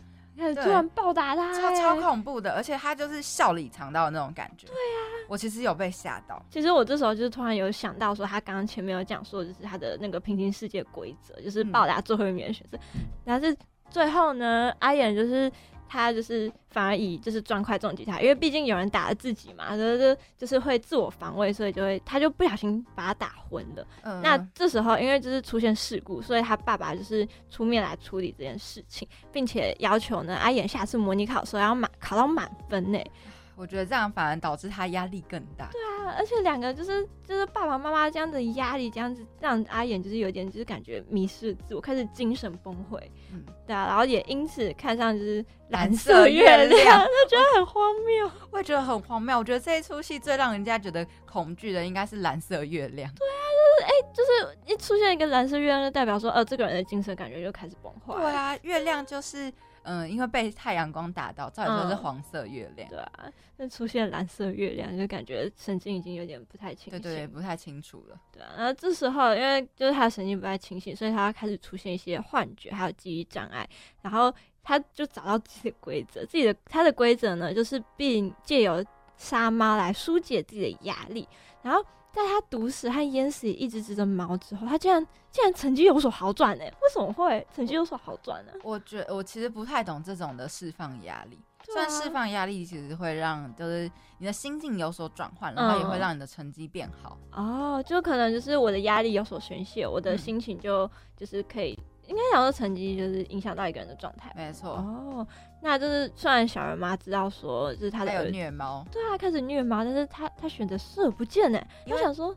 [0.55, 4.65] 突然暴打他，超超恐怖的，而且他就是笑里藏刀的那种感觉。
[4.65, 6.41] 对啊，我其实有被吓到。
[6.49, 12.79] 其实我这时候就是突然有想到说，他刚刚前面有讲说，就是他的那个平行世界规则，就是暴打最后一名的选择。
[13.25, 13.55] 但是
[13.89, 15.51] 最后呢，阿眼就是。
[15.87, 23.87] 他就是反而以就是砖块重击他，因为毕竟有人打了自己嘛，就是就是会自我防卫，所以就会他就不小心把他打昏了。
[24.21, 32.99] 那这时候因为就是出现事故，所以他爸爸就是出面来处理这件事情，并且要求呢阿衍下次模拟考的时候要满考到满分呢。
[33.55, 35.69] 我觉得这样反而导致他压力更大。
[35.71, 42.99] 对啊，而且两个就是就是爸爸妈妈这样的压力，这样子让阿衍就是有点就是感觉迷失自我，开始精神崩溃。
[43.33, 48.31] 嗯，对啊，然后也因此看上就是蓝色月亮， 就觉得很荒谬。
[48.51, 49.37] 我也觉得很荒谬。
[49.37, 53.11] 我觉得这一出戏最让人家觉得恐惧的应该是蓝色月亮。
[53.15, 58.13] 对啊，就是哎，就是一出现一个蓝色月亮，就代表说，呃，这个人的精神感觉就开始崩坏。
[58.15, 59.51] 对啊，月亮就是。
[59.83, 62.89] 嗯，因为被太阳光打到，照理说是黄色月亮。
[62.89, 67.01] 对啊，那出现蓝色月亮，就感觉神经已经有点不太清醒。
[67.01, 68.19] 对对，不太清楚了。
[68.31, 73.67] 对啊，然后这时候，因为就是他神经不太清醒，所以他开始出现一些幻觉，还有记忆障碍。
[74.01, 78.83] 然后他就找到自己的规则，自己的他的规则呢，就是并借由
[79.17, 81.27] 杀猫来疏解自己的压力。
[81.61, 81.85] 然后。
[82.13, 86.63] 在他毒死和淹死一只只的猫之后，他竟然竟然成绩有所好转呢？
[86.63, 88.51] 为什么会成绩有所好转呢？
[88.63, 91.39] 我觉我其实不太懂这种的释放压力。
[91.65, 97.17] 虽然释放压力其实会让就是你的心境有所转换，然后也会让你的成绩变好。
[97.31, 101.77] 哦，就可能就是我的压力有所宣泄，我的心情就就是可以。
[102.13, 104.73] 应该讲说成绩就是影响到一个人的状态，没错。
[104.73, 105.27] 哦，
[105.61, 111.59] 那就是虽然小人妈知道说就是他的虐猫，对啊，开始虐猫，但是他他选择视而不见呢。
[111.87, 112.35] 我想说，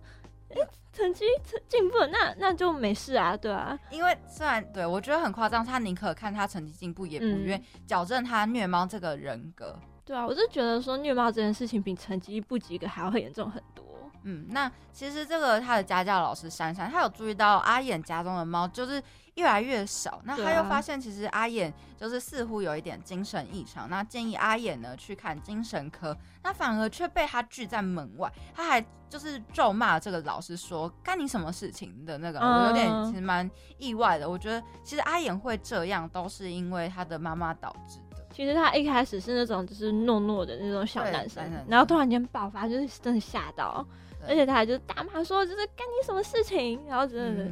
[0.48, 0.56] 哎，
[0.94, 3.78] 成绩成进步，那那就没事啊，对啊。
[3.90, 9.78] 因为虽然对我觉得很夸张，他宁可看他成绩进步，也不愿矫正他虐猫这个人格。
[10.06, 13.84] 对啊，我是觉得说虐猫这件事情比成绩不及格还要严重很多。
[14.22, 19.02] 嗯，那其实这个他的家教老师珊珊，他有注意到阿衍家中的猫就是。
[19.36, 34.28] 越来越少，那他又发现其实阿眼就是似乎有一点精神异常，那建议阿眼呢去看精神科，那反而却被他拒在门外，他还就是咒骂这个老师说干你什么事情的那个，我有点其实蛮意外的。
[34.28, 38.26] 我觉得其实阿眼会这样都是因为他的妈妈导致的。
[38.32, 43.86] 其实他一开始是那种就是懦懦的那种小男生，然后突然间爆发，就是真的吓到，
[44.26, 47.50] 而且他还就大骂说就是干你什么事情，然后真的。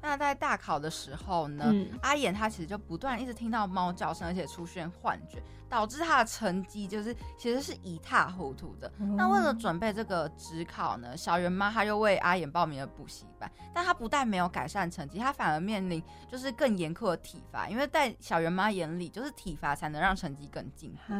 [0.00, 8.92] 那在大考的时候呢，阿衍他其实就不断一直听到猫叫声，而且出现幻觉，导致他的成绩就是其实是一塌糊涂的。
[9.16, 21.14] 那为了准备这个职考呢，小圆妈她又为阿眼报名了补习班，但她不但没有改善成绩，她反而面临就是更严酷的体罚，因为在小圆妈眼里，就是体罚才能让成绩更进步。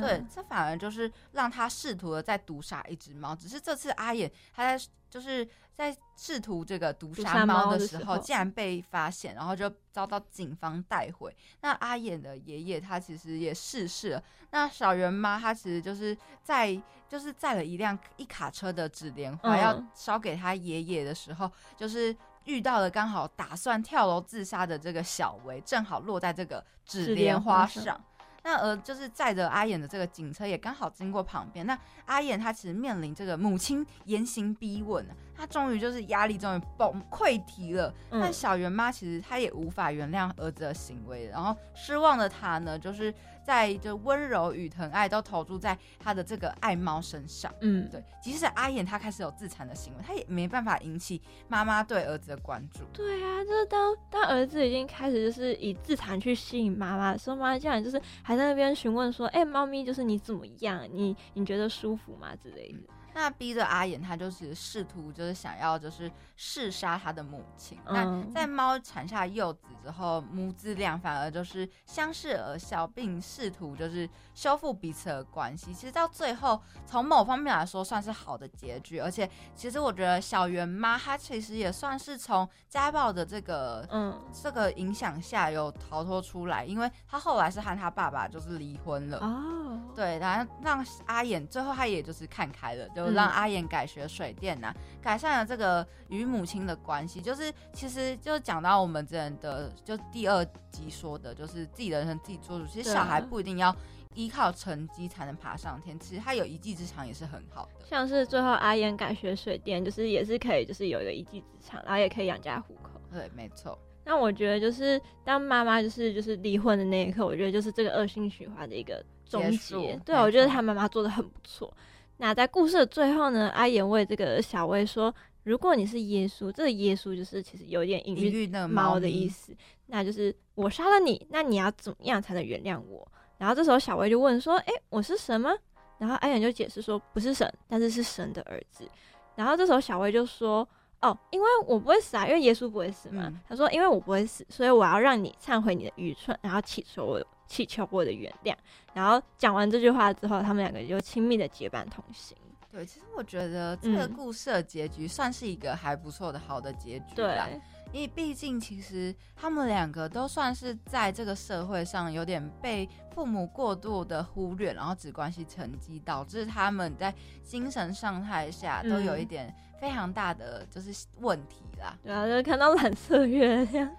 [0.00, 4.84] 对，这反而就是让她试图的在毒杀一只猫，只是这次阿眼他在。
[5.10, 5.44] 就是
[5.74, 11.34] 在试图这个毒杀猫的时候，竟然被发现，然后就遭到警方带回。
[11.60, 14.22] 那阿眼的爷爷他其实也逝世了。
[14.50, 22.14] 那小圆妈她其实就是在就是载了一辆一卡车的纸莲花要烧给他爷爷的时候，就是
[22.44, 28.04] 遇到了刚好打算跳楼自杀的这个小维，正好落在这个纸纸莲花上上。
[28.42, 31.66] 那而就是载着阿衍的这个警车也刚好经过旁边。
[31.66, 37.92] 那阿衍他其实面临这个母亲严刑逼问啊，他终于就是压力终于崩溃堤了。
[38.10, 43.12] 嗯但小圆妈其实她也无法原谅儿子的行为，然后失望的她呢，就是
[43.42, 47.50] 在就温柔与疼爱都投注在她的这个爱猫身上。
[47.60, 52.80] 嗯，对，即使阿衍他开始有自残的行为，他也没办法引起妈妈对儿子的关注。
[52.92, 60.86] 对啊，就是当当儿子已经开始就是以自残去吸引妈妈的时候，妈妈竟然就是还在那边询问说：“哎、猫咪就是你怎么样？
[60.92, 62.78] 你你觉得舒服吗？”之类的。
[63.14, 67.78] 那逼着阿衍，他就是试图就是想要就是弑杀他的母亲。
[67.86, 75.74] 那嗯在猫产下幼子之后，母子俩反而就是相视而笑，并试图就是修复彼此的关系。
[75.74, 78.98] 其实到最后，从某方面来说，算是好的结局。
[78.98, 89.18] 而且，其实我觉得小圆妈她其实也算是从家暴的这个嗯这个影响下有逃脱出来，因为她后来是和她爸爸就是离婚了。
[89.18, 97.20] 哦，对，然后让阿衍最后他也就是看开了，就嗯让阿衍改学水电呐、改善了这个与母亲的关系。
[97.20, 102.66] 就是其实就讲到我们之前的就第二集说的，就是自己的人生自己做主。
[102.66, 103.74] 其实小孩不一定要
[104.14, 107.86] 依靠成绩才能爬上天，其实他有一技之长也是很好的。
[107.86, 113.00] 像是最后阿燕改学水电，就是也是可以，就是有一个一技之长，然后也可以养家糊口。
[113.12, 113.78] 对，没错。
[114.02, 119.94] 那我觉得就是当妈妈就是就是离婚的那一刻，我觉得就是这个恶性循环的一个终结。
[120.04, 121.72] 对，我觉得他妈妈做的很不错。
[122.20, 125.12] 那在故事的最后呢，阿言为这个小薇说
[125.42, 129.56] ：“如果你是耶稣，这个耶稣就是其实有点隐喻那个猫的意思，
[129.86, 135.50] 那就是我杀了你，那你要怎么样才能原谅我？”然后这时候小薇就问说：“诶，我是神吗？”
[135.96, 138.86] 然后阿言就解释说：“不是神，但是是神的儿子。”
[139.34, 140.68] 然后这时候小薇就说
[141.00, 143.24] ：“哦，因为我不会死啊，因为耶稣不会死嘛。
[143.28, 148.54] 嗯他说：“因为我不会死，所以我要让你忏悔你的愚蠢，然后祈求我祈求我的原谅。”
[148.94, 152.36] 然后讲完这句话之后，他们两个就亲密的结伴同行。
[152.72, 157.48] 对，其实我觉得这个嗯故事的结局算是一个还不错的好的结局啦。
[157.50, 157.60] 对，
[157.92, 171.98] 因为毕竟其实他们两个都算是在这个社会上有点被父母过度的忽略，然后只关心成绩，导致他们在精神状态下都有一嗯点非常大的就是问题啦。
[172.04, 173.90] 对啊，就是看到蓝色月亮。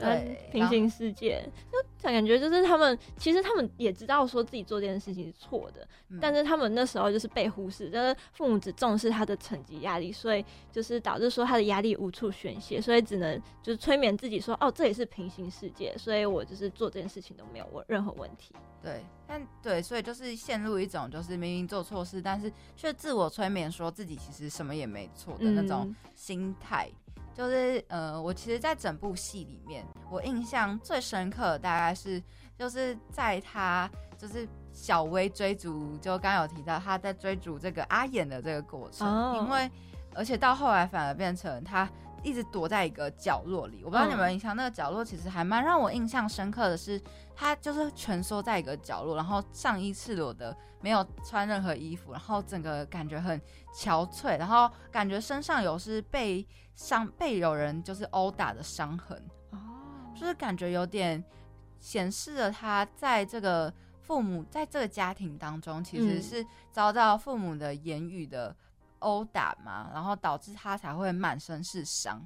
[0.00, 18.54] 对平行世界，就感觉就是他们其实他们也知道说自己做这件事情是错的，嗯但是他们那时候就是被忽视，就是父母只重视他的成绩压力，所以就是导致说他的压力无处宣泄，所以只能就是催眠自己说，哦，这也是平行世界，所以我就是做这件事情都没有问任何问题。
[18.82, 26.90] 对，但对，所以就是陷入一种就是明明做错事，但是却自我催眠说自己其实什么也没错的那种嗯心态。
[27.34, 32.22] 就是呃，我其实，在整部戏里面，我印象最深刻的大概是，
[32.56, 39.70] 就是在他就是小薇追逐，就刚刚有提到他在追逐这个阿衍的这个过程，哦因为
[40.14, 41.88] 而且到后来反而变成他
[42.22, 43.82] 一直躲在一个角落里。
[43.84, 47.00] 我不知道你有没有印象，那个角落其实还蛮让我印象深刻的是，
[47.34, 53.40] 他就是蜷缩在一个角落，然后上衣赤裸的，没有穿任何衣服，然后整个感觉很
[53.74, 59.20] 憔悴，然后感觉身上有是被伤被有人就是殴打的伤痕，
[59.50, 59.58] 哦，
[60.14, 61.22] 就是感觉有点
[61.80, 66.22] 显示了他在这个父母在这个家庭当中，其实嗯。
[66.22, 68.54] 是遭到父母的言语的
[68.98, 72.20] 殴打嘛，然后导致他才会满身是伤。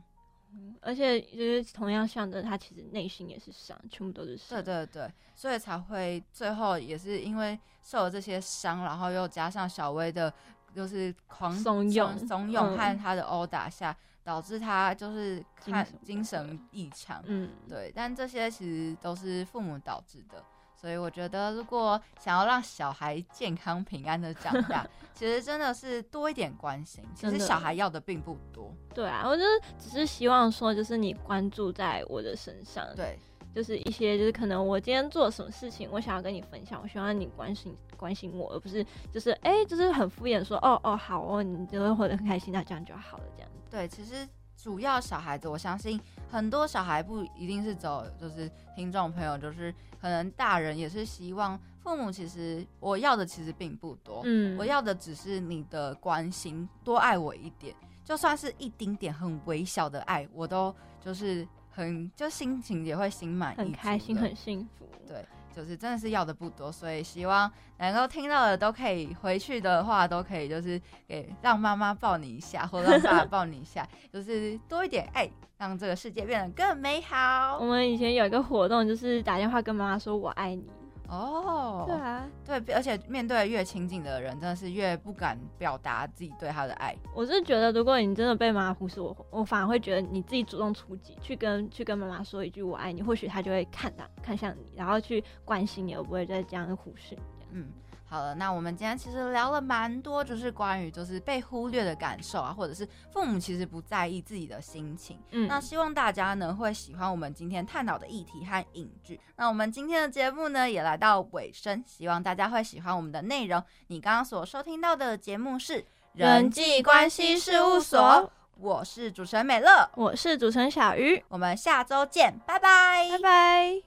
[0.80, 4.62] 而且就是同样象征他其实内心也是伤，全部都是伤。
[4.62, 10.32] 对对对，所以才会最后也是因为受了这些伤，然后又加上小薇的，
[10.74, 17.22] 就是狂怂恿怂恿嗯和他的殴打下，导致他就是看精神精神异常。
[17.26, 20.42] 嗯，对，但这些其实都是父母导致的。
[20.80, 27.04] 所以我觉得，如果想要让小孩健康平安的长大，其实真的是多一点关心。
[27.16, 28.72] 其实小孩要的并不多。
[28.94, 33.18] 对啊，我就是只是希望说，就是你关注在我的身上，对，
[33.52, 43.50] 就是一些就是可能我今天做了什么事情，我想要跟你分享，我希望你关心关心我，而不是就是哎、就是很敷衍说哦哦好哦，你就会活得很开心，那这样就好了，这样。
[43.68, 44.26] 对，其实
[44.60, 45.98] 主要小孩子，我相信
[46.28, 54.58] 很多小孩不一定是走，就是听众朋友，就是可能大人也是希望父母，其实我要的其实并不多，嗯。
[54.58, 57.72] 我要的只是你的关心，多爱我一点，
[58.04, 64.84] 就算是一丁点很微小的爱，我都就是很就心情也会心满意足很开心，很幸福。
[65.06, 65.24] 对，
[65.58, 77.58] 就是真的是要的不多，所以希望能够听到的都可以回去的话，都可以就是给让妈妈抱你一下，或让爸爸抱你一下， 就是多一点爱，让这个世界变得更美好。
[77.58, 80.64] 我们以前有一个活动，就是打电话跟妈妈说我爱你。
[81.08, 86.94] 哦，对啊，对，而且面对越亲近的人，真的是越不敢表达自己对他的爱。
[87.14, 97.46] 我是觉得，如果你真的被妈妈忽视，我我反而会觉得你自己主动出击，去跟去跟妈妈说一句我爱你，或许他就会看到看向你，然后去关心你，而不会再这样忽视你。
[97.52, 97.72] 嗯。
[98.10, 105.20] 好了，那我们今天其实聊了蛮多，就是关于就是被忽略的感受啊，或者是父母其实不在意自己的心情。
[105.32, 109.20] 嗯，那希望大家呢会喜欢我们今天探讨的议题和影剧。
[109.36, 113.62] 那我们今天的节目呢也来到尾声，希望大家会喜欢我们的内容。
[113.88, 115.84] 你刚刚所收听到的节目是
[116.14, 123.82] 人际关系事务所，我是主持人美乐，我是主持人小鱼，我们下周见，拜拜，拜拜。